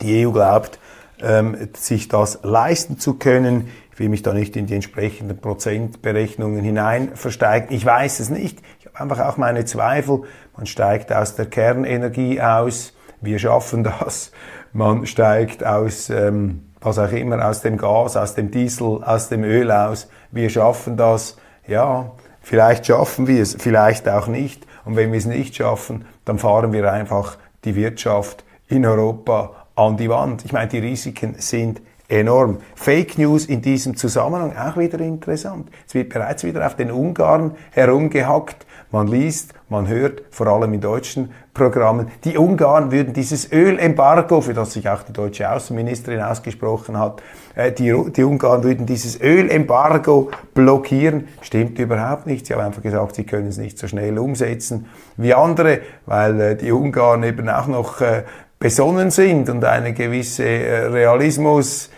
Die 0.00 0.26
EU 0.26 0.32
glaubt, 0.32 0.78
ähm, 1.22 1.56
sich 1.76 2.08
das 2.08 2.40
leisten 2.42 2.98
zu 2.98 3.14
können. 3.14 3.68
Ich 3.92 4.00
will 4.00 4.08
mich 4.08 4.22
da 4.22 4.32
nicht 4.32 4.56
in 4.56 4.66
die 4.66 4.74
entsprechenden 4.74 5.38
Prozentberechnungen 5.38 6.64
hinein 6.64 7.14
versteigen. 7.14 7.68
Ich 7.70 7.86
weiß 7.86 8.18
es 8.18 8.28
nicht. 8.28 8.60
Ich 8.80 8.86
habe 8.86 9.00
einfach 9.00 9.20
auch 9.20 9.36
meine 9.36 9.64
Zweifel. 9.64 10.22
Man 10.56 10.66
steigt 10.66 11.12
aus 11.12 11.36
der 11.36 11.46
Kernenergie 11.46 12.40
aus. 12.40 12.92
Wir 13.20 13.38
schaffen 13.38 13.84
das. 13.84 14.32
Man 14.72 15.06
steigt 15.06 15.64
aus, 15.64 16.10
ähm, 16.10 16.72
was 16.80 16.98
auch 16.98 17.12
immer, 17.12 17.48
aus 17.48 17.60
dem 17.60 17.78
Gas, 17.78 18.16
aus 18.16 18.34
dem 18.34 18.50
Diesel, 18.50 19.04
aus 19.04 19.28
dem 19.28 19.44
Öl 19.44 19.70
aus. 19.70 20.08
Wir 20.32 20.50
schaffen 20.50 20.96
das. 20.96 21.36
Ja, 21.68 22.10
vielleicht 22.42 22.86
schaffen 22.86 23.28
wir 23.28 23.40
es, 23.40 23.56
vielleicht 23.58 24.08
auch 24.08 24.26
nicht. 24.26 24.66
Und 24.84 24.96
wenn 24.96 25.12
wir 25.12 25.18
es 25.18 25.26
nicht 25.26 25.56
schaffen, 25.56 26.04
dann 26.24 26.38
fahren 26.38 26.72
wir 26.72 26.92
einfach 26.92 27.38
die 27.64 27.74
Wirtschaft 27.74 28.44
in 28.68 28.84
Europa 28.84 29.66
an 29.76 29.96
die 29.96 30.08
Wand. 30.08 30.44
Ich 30.44 30.52
meine, 30.52 30.68
die 30.68 30.78
Risiken 30.78 31.36
sind 31.38 31.80
enorm. 32.08 32.58
Fake 32.74 33.18
News 33.18 33.46
in 33.46 33.62
diesem 33.62 33.96
Zusammenhang 33.96 34.56
auch 34.56 34.76
wieder 34.76 35.00
interessant. 35.00 35.68
Es 35.86 35.94
wird 35.94 36.10
bereits 36.10 36.44
wieder 36.44 36.66
auf 36.66 36.76
den 36.76 36.90
Ungarn 36.90 37.52
herumgehackt. 37.72 38.66
Man 38.90 39.08
liest, 39.08 39.54
man 39.68 39.88
hört, 39.88 40.22
vor 40.30 40.46
allem 40.46 40.72
in 40.74 40.80
deutschen 40.80 41.32
Programmen, 41.52 42.10
die 42.24 42.36
Ungarn 42.36 42.92
würden 42.92 43.12
dieses 43.12 43.50
Ölembargo, 43.50 44.40
für 44.40 44.54
das 44.54 44.72
sich 44.72 44.88
auch 44.88 45.02
die 45.02 45.12
deutsche 45.12 45.50
Außenministerin 45.50 46.20
ausgesprochen 46.20 46.98
hat, 46.98 47.22
die, 47.56 47.94
die 48.10 48.24
Ungarn 48.24 48.64
würden 48.64 48.86
dieses 48.86 49.20
Ölembargo 49.20 50.30
blockieren. 50.54 51.28
Stimmt 51.40 51.78
überhaupt 51.78 52.26
nicht. 52.26 52.46
Sie 52.46 52.54
haben 52.54 52.64
einfach 52.64 52.82
gesagt, 52.82 53.14
sie 53.14 53.24
können 53.24 53.48
es 53.48 53.58
nicht 53.58 53.78
so 53.78 53.86
schnell 53.86 54.18
umsetzen 54.18 54.86
wie 55.16 55.34
andere, 55.34 55.80
weil 56.06 56.40
äh, 56.40 56.56
die 56.56 56.72
Ungarn 56.72 57.22
eben 57.22 57.48
auch 57.48 57.66
noch 57.66 58.00
äh, 58.00 58.24
besonnen 58.58 59.10
sind 59.10 59.48
und 59.50 59.64
eine 59.64 59.92
gewisse 59.92 60.44
Realismus 60.44 61.90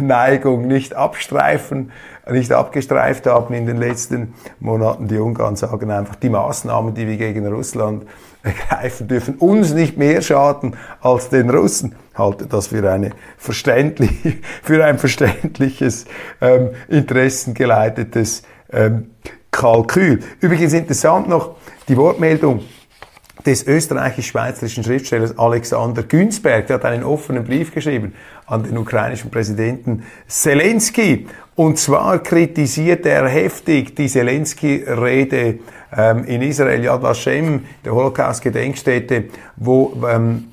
Neigung 0.00 0.66
nicht 0.66 0.96
abstreifen 0.96 1.92
nicht 2.30 2.52
abgestreift 2.52 3.26
haben 3.26 3.54
in 3.54 3.66
den 3.66 3.76
letzten 3.76 4.34
Monaten. 4.60 5.08
Die 5.08 5.18
Ungarn 5.18 5.56
sagen 5.56 5.90
einfach, 5.90 6.14
die 6.16 6.30
Maßnahmen, 6.30 6.94
die 6.94 7.06
wir 7.06 7.16
gegen 7.16 7.46
Russland 7.46 8.04
ergreifen, 8.42 9.08
dürfen 9.08 9.36
uns 9.36 9.72
nicht 9.72 9.96
mehr 9.96 10.22
schaden 10.22 10.76
als 11.00 11.28
den 11.28 11.50
Russen. 11.50 11.94
Halte 12.14 12.46
das 12.46 12.68
für, 12.68 12.90
eine 12.90 13.10
verständlich, 13.38 14.10
für 14.62 14.84
ein 14.84 14.98
verständliches, 14.98 16.06
ähm, 16.40 16.70
interessengeleitetes 16.88 18.42
ähm, 18.72 19.10
Kalkül. 19.50 20.20
Übrigens 20.40 20.72
interessant 20.72 21.28
noch 21.28 21.56
die 21.88 21.96
Wortmeldung 21.96 22.62
des 23.44 23.66
österreichisch-schweizerischen 23.66 24.84
Schriftstellers 24.84 25.38
Alexander 25.38 26.02
Günzberg. 26.02 26.66
Der 26.66 26.74
hat 26.74 26.84
einen 26.84 27.04
offenen 27.04 27.44
Brief 27.44 27.72
geschrieben 27.72 28.14
an 28.46 28.62
den 28.62 28.78
ukrainischen 28.78 29.30
Präsidenten 29.30 30.04
Zelensky. 30.26 31.26
Und 31.54 31.78
zwar 31.78 32.18
kritisiert 32.20 33.04
er 33.04 33.28
heftig 33.28 33.94
die 33.94 34.08
Zelensky-Rede 34.08 35.58
ähm, 35.94 36.24
in 36.24 36.40
Israel, 36.40 36.82
Yad 36.82 37.02
Vashem, 37.02 37.66
der 37.84 37.94
Holocaust-Gedenkstätte, 37.94 39.24
wo 39.56 39.92
ähm, 40.10 40.52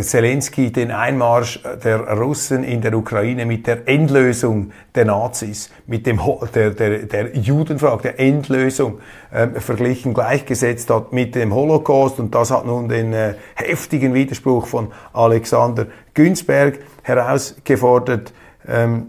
Zelensky 0.00 0.72
den 0.72 0.90
Einmarsch 0.90 1.60
der 1.84 2.00
Russen 2.18 2.64
in 2.64 2.80
der 2.80 2.94
Ukraine 2.94 3.44
mit 3.44 3.66
der 3.66 3.86
Endlösung 3.86 4.72
der 4.94 5.04
Nazis, 5.04 5.70
mit 5.86 6.06
dem 6.06 6.18
der, 6.54 6.70
der, 6.70 7.00
der 7.00 7.36
Judenfrage, 7.36 8.02
der 8.02 8.20
Endlösung 8.20 9.00
äh, 9.30 9.48
verglichen, 9.60 10.14
gleichgesetzt 10.14 10.88
hat 10.88 11.12
mit 11.12 11.34
dem 11.34 11.54
Holocaust. 11.54 12.18
Und 12.20 12.34
das 12.34 12.50
hat 12.50 12.64
nun 12.64 12.88
den 12.88 13.12
äh, 13.12 13.34
heftigen 13.54 14.14
Widerspruch 14.14 14.66
von 14.66 14.92
Alexander 15.12 15.86
Günzberg 16.14 16.78
herausgefordert. 17.02 18.32
Ähm, 18.66 19.08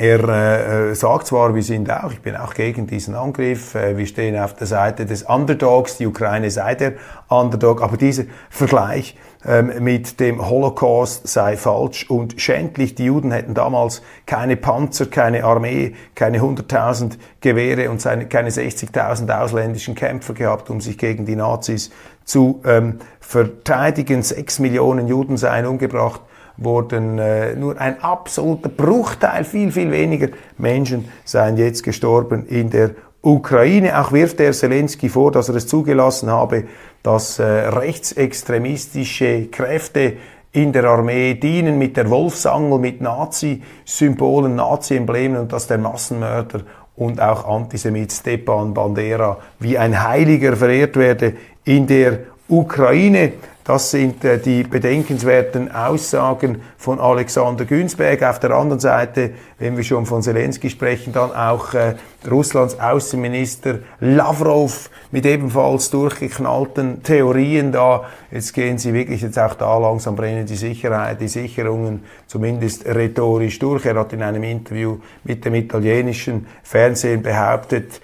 er 0.00 0.88
äh, 0.90 0.94
sagt 0.94 1.26
zwar, 1.26 1.54
wir 1.54 1.62
sind 1.62 1.90
auch, 1.90 2.10
ich 2.10 2.22
bin 2.22 2.34
auch 2.34 2.54
gegen 2.54 2.86
diesen 2.86 3.14
Angriff, 3.14 3.74
äh, 3.74 3.98
wir 3.98 4.06
stehen 4.06 4.38
auf 4.38 4.54
der 4.54 4.66
Seite 4.66 5.04
des 5.04 5.24
Underdogs, 5.24 5.98
die 5.98 6.06
Ukraine 6.06 6.50
sei 6.50 6.74
der 6.74 6.94
Underdog, 7.28 7.82
aber 7.82 7.98
dieser 7.98 8.24
Vergleich 8.48 9.14
ähm, 9.44 9.72
mit 9.80 10.18
dem 10.18 10.48
Holocaust 10.48 11.28
sei 11.28 11.58
falsch 11.58 12.08
und 12.08 12.40
schändlich. 12.40 12.94
Die 12.94 13.04
Juden 13.04 13.30
hätten 13.30 13.52
damals 13.52 14.00
keine 14.24 14.56
Panzer, 14.56 15.04
keine 15.04 15.44
Armee, 15.44 15.94
keine 16.14 16.38
100.000 16.38 17.18
Gewehre 17.42 17.90
und 17.90 18.00
seine, 18.00 18.26
keine 18.26 18.48
60.000 18.48 19.38
ausländischen 19.38 19.94
Kämpfer 19.94 20.32
gehabt, 20.32 20.70
um 20.70 20.80
sich 20.80 20.96
gegen 20.96 21.26
die 21.26 21.36
Nazis 21.36 21.90
zu 22.24 22.62
ähm, 22.64 23.00
verteidigen. 23.20 24.22
Sechs 24.22 24.58
Millionen 24.60 25.08
Juden 25.08 25.36
seien 25.36 25.66
umgebracht 25.66 26.22
wurden 26.60 27.18
äh, 27.18 27.56
nur 27.56 27.80
ein 27.80 28.02
absoluter 28.02 28.68
Bruchteil, 28.68 29.44
viel, 29.44 29.72
viel 29.72 29.90
weniger 29.90 30.28
Menschen 30.58 31.08
seien 31.24 31.56
jetzt 31.56 31.82
gestorben 31.82 32.46
in 32.46 32.70
der 32.70 32.90
Ukraine. 33.22 34.00
Auch 34.00 34.12
wirft 34.12 34.38
der 34.38 34.52
Zelensky 34.52 35.08
vor, 35.08 35.32
dass 35.32 35.48
er 35.48 35.56
es 35.56 35.66
zugelassen 35.66 36.30
habe, 36.30 36.64
dass 37.02 37.38
äh, 37.38 37.44
rechtsextremistische 37.44 39.46
Kräfte 39.46 40.14
in 40.52 40.72
der 40.72 40.84
Armee 40.84 41.34
dienen 41.34 41.78
mit 41.78 41.96
der 41.96 42.10
Wolfsangel, 42.10 42.78
mit 42.78 43.00
Nazi-Symbolen, 43.00 44.56
Nazi-Emblemen 44.56 45.42
und 45.42 45.52
dass 45.52 45.66
der 45.66 45.78
Massenmörder 45.78 46.62
und 46.96 47.20
auch 47.20 47.48
Antisemit 47.48 48.12
Stepan 48.12 48.74
Bandera 48.74 49.38
wie 49.58 49.78
ein 49.78 50.06
Heiliger 50.06 50.56
verehrt 50.56 50.96
werde 50.96 51.34
in 51.64 51.86
der 51.86 52.20
Ukraine. 52.48 53.32
Das 53.64 53.90
sind 53.90 54.24
äh, 54.24 54.38
die 54.38 54.62
bedenkenswerten 54.62 55.70
Aussagen 55.70 56.62
von 56.78 56.98
Alexander 56.98 57.66
Günzberg. 57.66 58.22
Auf 58.22 58.40
der 58.40 58.52
anderen 58.52 58.80
Seite, 58.80 59.32
wenn 59.58 59.76
wir 59.76 59.84
schon 59.84 60.06
von 60.06 60.22
Zelensky 60.22 60.70
sprechen, 60.70 61.12
dann 61.12 61.30
auch 61.32 61.74
äh, 61.74 61.94
Russlands 62.28 62.80
Außenminister 62.80 63.80
Lavrov 64.00 64.90
mit 65.10 65.26
ebenfalls 65.26 65.90
durchgeknallten 65.90 67.02
Theorien 67.02 67.70
da. 67.70 68.04
Jetzt 68.30 68.54
gehen 68.54 68.78
sie 68.78 68.94
wirklich 68.94 69.20
jetzt 69.20 69.38
auch 69.38 69.54
da 69.54 69.76
langsam 69.76 70.16
brennen 70.16 70.46
die 70.46 70.56
Sicherheit, 70.56 71.20
die 71.20 71.28
Sicherungen 71.28 72.04
zumindest 72.26 72.86
rhetorisch 72.86 73.58
durch. 73.58 73.84
Er 73.84 73.96
hat 73.96 74.12
in 74.14 74.22
einem 74.22 74.42
Interview 74.42 74.98
mit 75.24 75.44
dem 75.44 75.54
italienischen 75.54 76.46
Fernsehen 76.62 77.22
behauptet, 77.22 78.00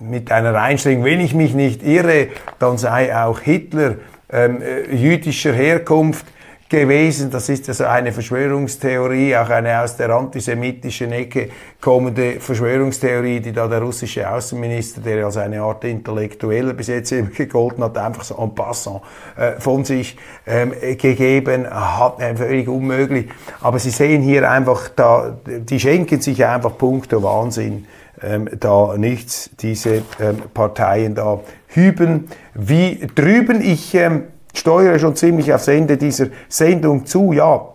mit 0.00 0.32
einer 0.32 0.54
Einstellung, 0.60 1.04
wenn 1.04 1.20
ich 1.20 1.34
mich 1.34 1.54
nicht 1.54 1.84
irre, 1.84 2.28
dann 2.58 2.78
sei 2.78 3.16
auch 3.16 3.38
Hitler 3.38 3.94
ähm, 4.30 4.62
äh, 4.62 4.94
jüdischer 4.94 5.52
Herkunft 5.52 6.26
gewesen. 6.68 7.30
Das 7.30 7.48
ist 7.48 7.68
also 7.68 7.84
eine 7.84 8.12
Verschwörungstheorie, 8.12 9.34
auch 9.36 9.48
eine 9.48 9.80
aus 9.80 9.96
der 9.96 10.10
antisemitischen 10.10 11.12
Ecke 11.12 11.48
kommende 11.80 12.40
Verschwörungstheorie, 12.40 13.40
die 13.40 13.52
da 13.52 13.66
der 13.66 13.80
russische 13.80 14.30
Außenminister, 14.30 15.00
der 15.00 15.24
als 15.24 15.38
eine 15.38 15.62
Art 15.62 15.84
Intellektueller 15.84 16.74
bis 16.74 16.88
jetzt 16.88 17.12
immer 17.12 17.30
gegolten 17.36 17.82
hat, 17.84 17.96
einfach 17.96 18.24
so 18.24 18.36
en 18.36 18.54
passant 18.54 19.00
äh, 19.36 19.52
von 19.58 19.84
sich 19.84 20.16
ähm, 20.46 20.72
gegeben 20.98 21.68
hat. 21.70 22.20
Äh, 22.20 22.36
völlig 22.36 22.68
unmöglich. 22.68 23.28
Aber 23.60 23.78
Sie 23.78 23.90
sehen 23.90 24.22
hier 24.22 24.50
einfach, 24.50 24.90
da, 24.94 25.38
die 25.46 25.80
schenken 25.80 26.20
sich 26.20 26.44
einfach 26.44 26.76
Punkte 26.76 27.22
Wahnsinn 27.22 27.86
ähm, 28.22 28.48
da 28.58 28.96
nichts, 28.96 29.50
diese 29.60 30.02
ähm, 30.20 30.42
Parteien 30.54 31.14
da 31.14 31.40
hüben 31.68 32.28
wie 32.54 33.06
drüben. 33.14 33.60
Ich 33.60 33.94
ähm, 33.94 34.24
steuere 34.54 34.98
schon 34.98 35.16
ziemlich 35.16 35.52
aufs 35.52 35.68
Ende 35.68 35.96
dieser 35.96 36.26
Sendung 36.48 37.06
zu. 37.06 37.32
Ja, 37.32 37.68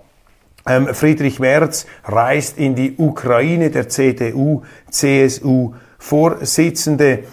ähm, 0.66 0.88
Friedrich 0.94 1.40
Merz 1.40 1.86
reist 2.06 2.58
in 2.58 2.76
die 2.76 2.96
Ukraine, 2.98 3.70
der 3.70 3.90
CDU, 3.90 4.64
CSU 4.90 5.74
Vorsitzende. 5.98 7.24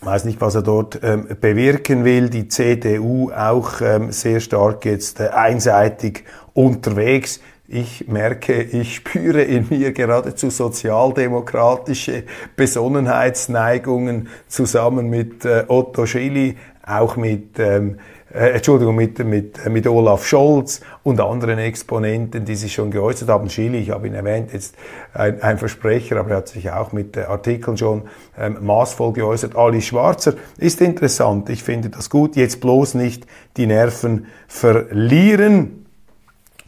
Ich 0.00 0.06
weiß 0.06 0.24
nicht, 0.24 0.40
was 0.40 0.54
er 0.54 0.62
dort 0.62 1.00
ähm, 1.02 1.26
bewirken 1.40 2.04
will. 2.04 2.30
Die 2.30 2.48
CDU 2.48 3.30
auch 3.30 3.80
ähm, 3.80 4.12
sehr 4.12 4.40
stark 4.40 4.84
jetzt 4.84 5.20
äh, 5.20 5.28
einseitig 5.28 6.24
unterwegs. 6.54 7.40
Ich 7.70 8.08
merke, 8.08 8.62
ich 8.62 8.94
spüre 8.94 9.42
in 9.42 9.66
mir 9.68 9.92
geradezu 9.92 10.48
sozialdemokratische 10.48 12.24
Besonnenheitsneigungen 12.56 14.28
zusammen 14.48 15.10
mit 15.10 15.44
äh, 15.44 15.66
Otto 15.68 16.06
Schilly, 16.06 16.56
auch 16.82 17.16
mit, 17.16 17.58
ähm, 17.58 17.98
äh, 18.32 18.52
Entschuldigung, 18.52 18.96
mit, 18.96 19.18
mit, 19.18 19.66
äh, 19.66 19.68
mit 19.68 19.86
Olaf 19.86 20.26
Scholz 20.26 20.80
und 21.02 21.20
anderen 21.20 21.58
Exponenten, 21.58 22.46
die 22.46 22.54
sich 22.54 22.72
schon 22.72 22.90
geäußert 22.90 23.28
haben. 23.28 23.50
Schilly, 23.50 23.80
ich 23.80 23.90
habe 23.90 24.06
ihn 24.06 24.14
erwähnt, 24.14 24.54
jetzt 24.54 24.74
ein, 25.12 25.42
ein 25.42 25.58
Versprecher, 25.58 26.16
aber 26.16 26.30
er 26.30 26.36
hat 26.38 26.48
sich 26.48 26.70
auch 26.70 26.92
mit 26.92 27.18
äh, 27.18 27.24
Artikeln 27.24 27.76
schon 27.76 28.04
ähm, 28.38 28.56
maßvoll 28.62 29.12
geäußert. 29.12 29.56
Ali 29.56 29.82
Schwarzer 29.82 30.32
ist 30.56 30.80
interessant, 30.80 31.50
ich 31.50 31.62
finde 31.62 31.90
das 31.90 32.08
gut. 32.08 32.34
Jetzt 32.34 32.62
bloß 32.62 32.94
nicht 32.94 33.26
die 33.58 33.66
Nerven 33.66 34.24
verlieren. 34.46 35.84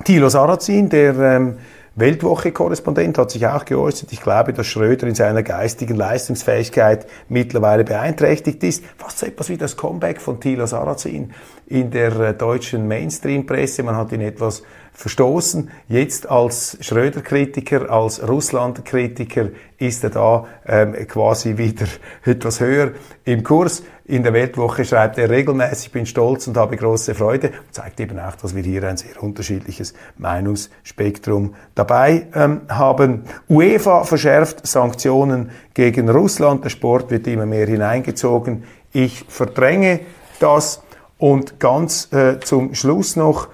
Thilo 0.05 0.31
Sarrazin, 0.31 0.89
der 0.89 1.15
ähm, 1.19 1.59
Weltwoche-Korrespondent, 1.95 3.19
hat 3.19 3.31
sich 3.31 3.47
auch 3.47 3.67
geäußert. 3.67 4.13
Ich 4.13 4.23
glaube, 4.23 4.55
dass 4.55 4.67
Schröder 4.67 5.07
in 5.07 5.15
seiner 5.15 5.43
geistigen 5.43 5.95
Leistungsfähigkeit 5.95 7.07
mittlerweile 7.29 7.85
beeinträchtigt 7.85 8.63
ist. 8.65 8.83
Fast 8.97 9.19
so 9.19 9.27
etwas 9.27 9.51
wie 9.51 9.59
das 9.59 9.77
Comeback 9.77 10.23
von 10.23 10.41
Thilo 10.41 10.67
Sarrazin 10.67 11.33
in 11.67 11.91
der 11.91 12.19
äh, 12.19 12.35
deutschen 12.35 12.89
Mainstream-Presse. 12.89 13.83
Man 13.83 13.97
hat 13.97 14.13
ihn 14.13 14.23
etwas 14.23 14.63
verstoßen. 15.01 15.71
Jetzt 15.89 16.29
als 16.29 16.77
Schröder-Kritiker, 16.83 17.91
als 17.91 18.29
Russland-Kritiker 18.29 19.49
ist 19.79 20.05
er 20.05 20.11
da 20.11 20.47
ähm, 20.67 20.93
quasi 21.09 21.57
wieder 21.57 21.87
etwas 22.27 22.61
höher 22.61 22.93
im 23.25 23.43
Kurs. 23.43 23.83
In 24.05 24.25
der 24.25 24.35
Weltwoche 24.35 24.85
schreibt 24.85 25.17
er 25.17 25.31
regelmäßig, 25.31 25.91
bin 25.93 26.05
stolz 26.05 26.47
und 26.49 26.59
habe 26.59 26.77
große 26.77 27.15
Freude. 27.15 27.51
Zeigt 27.71 27.99
eben 27.99 28.19
auch, 28.19 28.37
dass 28.37 28.55
wir 28.55 28.63
hier 28.63 28.85
ein 28.85 28.99
sehr 28.99 29.23
unterschiedliches 29.23 29.95
Meinungsspektrum 30.19 31.55
dabei 31.75 32.27
ähm, 32.35 32.63
haben. 32.69 33.25
UEFA 33.49 34.05
verschärft 34.05 34.67
Sanktionen 34.67 35.51
gegen 35.73 36.11
Russland. 36.11 36.63
Der 36.65 36.71
Sport 36.71 37.11
wird 37.11 37.27
immer 37.27 37.47
mehr 37.47 37.67
hineingezogen. 37.67 38.65
Ich 38.93 39.25
verdränge 39.29 40.01
das. 40.41 40.83
Und 41.17 41.59
ganz 41.59 42.13
äh, 42.13 42.41
zum 42.41 42.75
Schluss 42.75 43.17
noch, 43.17 43.49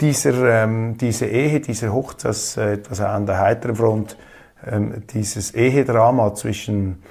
dieser, 0.00 0.64
ähm, 0.64 0.96
diese 0.98 1.26
Ehe, 1.26 1.60
dieser 1.60 1.92
Hochzeits, 1.92 2.56
äh, 2.56 2.74
etwas 2.74 3.00
an 3.00 3.26
der 3.26 3.38
heiteren 3.38 3.76
Front, 3.76 4.16
ähm, 4.66 5.02
dieses 5.12 5.54
Ehedrama 5.54 6.34
zwischen 6.34 7.02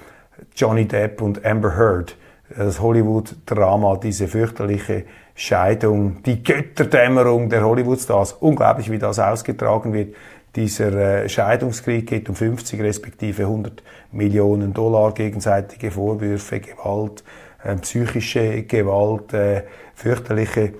Johnny 0.54 0.86
Depp 0.86 1.22
und 1.22 1.44
Amber 1.44 1.76
Heard, 1.76 2.16
das 2.56 2.80
Hollywood-Drama, 2.80 3.96
diese 3.96 4.28
fürchterliche 4.28 5.04
Scheidung, 5.34 6.22
die 6.24 6.42
Götterdämmerung 6.42 7.50
der 7.50 7.64
Hollywood-Stars, 7.64 8.34
unglaublich, 8.34 8.90
wie 8.90 8.98
das 8.98 9.18
ausgetragen 9.18 9.92
wird. 9.92 10.14
Dieser 10.54 11.24
äh, 11.24 11.28
Scheidungskrieg 11.28 12.06
geht 12.06 12.28
um 12.28 12.34
50 12.34 12.80
respektive 12.80 13.42
100 13.42 13.82
Millionen 14.12 14.72
Dollar, 14.72 15.12
gegenseitige 15.12 15.90
Vorwürfe, 15.90 16.60
Gewalt, 16.60 17.22
äh, 17.62 17.76
psychische 17.76 18.62
Gewalt, 18.62 19.34
äh, 19.34 19.64
fürchterliche 19.94 20.72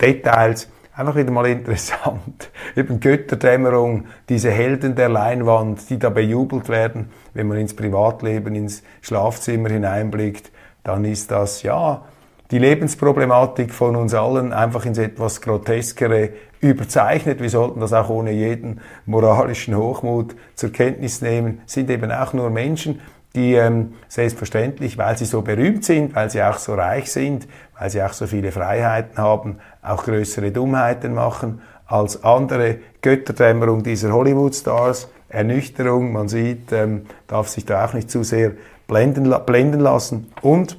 Details. 0.00 0.68
Einfach 1.00 1.16
wieder 1.16 1.30
mal 1.30 1.46
interessant. 1.46 2.50
Eben 2.76 3.00
Götterdämmerung, 3.00 4.04
diese 4.28 4.50
Helden 4.50 4.96
der 4.96 5.08
Leinwand, 5.08 5.88
die 5.88 5.98
da 5.98 6.10
bejubelt 6.10 6.68
werden, 6.68 7.08
wenn 7.32 7.48
man 7.48 7.56
ins 7.56 7.74
Privatleben, 7.74 8.54
ins 8.54 8.82
Schlafzimmer 9.00 9.70
hineinblickt, 9.70 10.52
dann 10.84 11.06
ist 11.06 11.30
das, 11.30 11.62
ja, 11.62 12.02
die 12.50 12.58
Lebensproblematik 12.58 13.72
von 13.72 13.96
uns 13.96 14.12
allen 14.12 14.52
einfach 14.52 14.84
ins 14.84 14.98
etwas 14.98 15.40
Groteskere 15.40 16.34
überzeichnet. 16.60 17.40
Wir 17.40 17.48
sollten 17.48 17.80
das 17.80 17.94
auch 17.94 18.10
ohne 18.10 18.32
jeden 18.32 18.82
moralischen 19.06 19.74
Hochmut 19.74 20.36
zur 20.54 20.70
Kenntnis 20.70 21.22
nehmen. 21.22 21.62
Sind 21.64 21.88
eben 21.88 22.12
auch 22.12 22.34
nur 22.34 22.50
Menschen, 22.50 23.00
die 23.34 23.54
ähm, 23.54 23.94
selbstverständlich, 24.08 24.98
weil 24.98 25.16
sie 25.16 25.24
so 25.24 25.40
berühmt 25.42 25.82
sind, 25.84 26.14
weil 26.14 26.30
sie 26.30 26.42
auch 26.42 26.58
so 26.58 26.74
reich 26.74 27.10
sind, 27.10 27.46
weil 27.80 27.88
sie 27.88 28.02
auch 28.02 28.12
so 28.12 28.26
viele 28.26 28.52
Freiheiten 28.52 29.16
haben, 29.16 29.56
auch 29.80 30.04
größere 30.04 30.52
Dummheiten 30.52 31.14
machen 31.14 31.62
als 31.86 32.22
andere. 32.22 32.76
Götterdämmerung 33.00 33.82
dieser 33.82 34.12
Hollywood-Stars, 34.12 35.08
Ernüchterung, 35.30 36.12
man 36.12 36.28
sieht, 36.28 36.72
ähm, 36.72 37.06
darf 37.26 37.48
sich 37.48 37.64
da 37.64 37.86
auch 37.86 37.94
nicht 37.94 38.10
zu 38.10 38.22
sehr 38.22 38.52
blenden, 38.86 39.34
blenden 39.46 39.80
lassen. 39.80 40.30
Und 40.42 40.76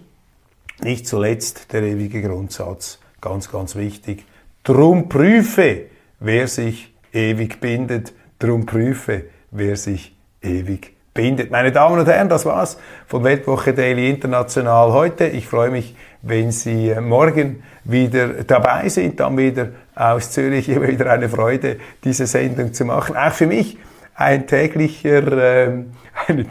nicht 0.83 1.07
zuletzt 1.07 1.73
der 1.73 1.81
ewige 1.81 2.21
Grundsatz, 2.21 2.99
ganz, 3.19 3.51
ganz 3.51 3.75
wichtig. 3.75 4.25
Drum 4.63 5.09
prüfe, 5.09 5.85
wer 6.19 6.47
sich 6.47 6.93
ewig 7.13 7.59
bindet. 7.59 8.13
Drum 8.37 8.67
prüfe, 8.67 9.23
wer 9.49 9.75
sich 9.75 10.15
ewig 10.43 10.93
bindet. 11.13 11.51
Meine 11.51 11.71
Damen 11.71 11.99
und 11.99 12.07
Herren, 12.07 12.29
das 12.29 12.45
war's 12.45 12.77
von 13.07 13.23
Weltwoche 13.23 13.73
Daily 13.73 14.09
International 14.09 14.93
heute. 14.93 15.27
Ich 15.27 15.47
freue 15.47 15.69
mich, 15.69 15.95
wenn 16.21 16.51
Sie 16.51 16.95
morgen 17.01 17.63
wieder 17.83 18.43
dabei 18.43 18.87
sind, 18.89 19.19
dann 19.19 19.37
wieder 19.37 19.69
aus 19.95 20.31
Zürich. 20.31 20.69
Immer 20.69 20.87
wieder 20.87 21.11
eine 21.11 21.29
Freude, 21.29 21.77
diese 22.03 22.27
Sendung 22.27 22.73
zu 22.73 22.85
machen. 22.85 23.17
Auch 23.17 23.33
für 23.33 23.47
mich 23.47 23.77
ein 24.15 24.47
täglicher, 24.47 25.67
ähm, 25.67 25.91
eine, 26.27 26.45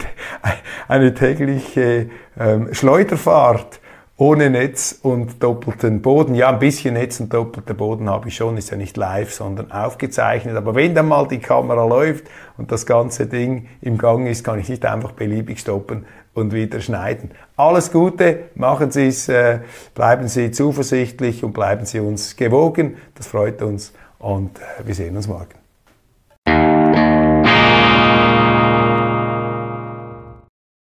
eine 0.87 1.13
tägliche 1.13 2.09
ähm, 2.39 2.73
Schleuderfahrt 2.73 3.80
ohne 4.21 4.51
Netz 4.51 4.99
und 5.01 5.41
doppelten 5.41 6.03
Boden. 6.03 6.35
Ja, 6.35 6.49
ein 6.49 6.59
bisschen 6.59 6.93
Netz 6.93 7.19
und 7.19 7.33
doppelter 7.33 7.73
Boden 7.73 8.07
habe 8.07 8.27
ich 8.27 8.35
schon, 8.35 8.55
ist 8.55 8.69
ja 8.69 8.77
nicht 8.77 8.95
live, 8.95 9.33
sondern 9.33 9.71
aufgezeichnet. 9.71 10.55
Aber 10.55 10.75
wenn 10.75 10.93
dann 10.93 11.07
mal 11.07 11.27
die 11.27 11.39
Kamera 11.39 11.87
läuft 11.87 12.25
und 12.55 12.71
das 12.71 12.85
ganze 12.85 13.25
Ding 13.25 13.65
im 13.81 13.97
Gang 13.97 14.27
ist, 14.27 14.43
kann 14.43 14.59
ich 14.59 14.69
nicht 14.69 14.85
einfach 14.85 15.13
beliebig 15.13 15.59
stoppen 15.59 16.05
und 16.35 16.53
wieder 16.53 16.81
schneiden. 16.81 17.31
Alles 17.57 17.91
Gute, 17.91 18.49
machen 18.53 18.91
Sie 18.91 19.07
es, 19.07 19.27
äh, 19.27 19.61
bleiben 19.95 20.27
Sie 20.27 20.51
zuversichtlich 20.51 21.43
und 21.43 21.53
bleiben 21.53 21.87
Sie 21.87 21.99
uns 21.99 22.35
gewogen. 22.35 22.97
Das 23.15 23.25
freut 23.25 23.63
uns 23.63 23.91
und 24.19 24.59
äh, 24.59 24.85
wir 24.85 24.93
sehen 24.93 25.17
uns 25.17 25.27
morgen. 25.27 25.60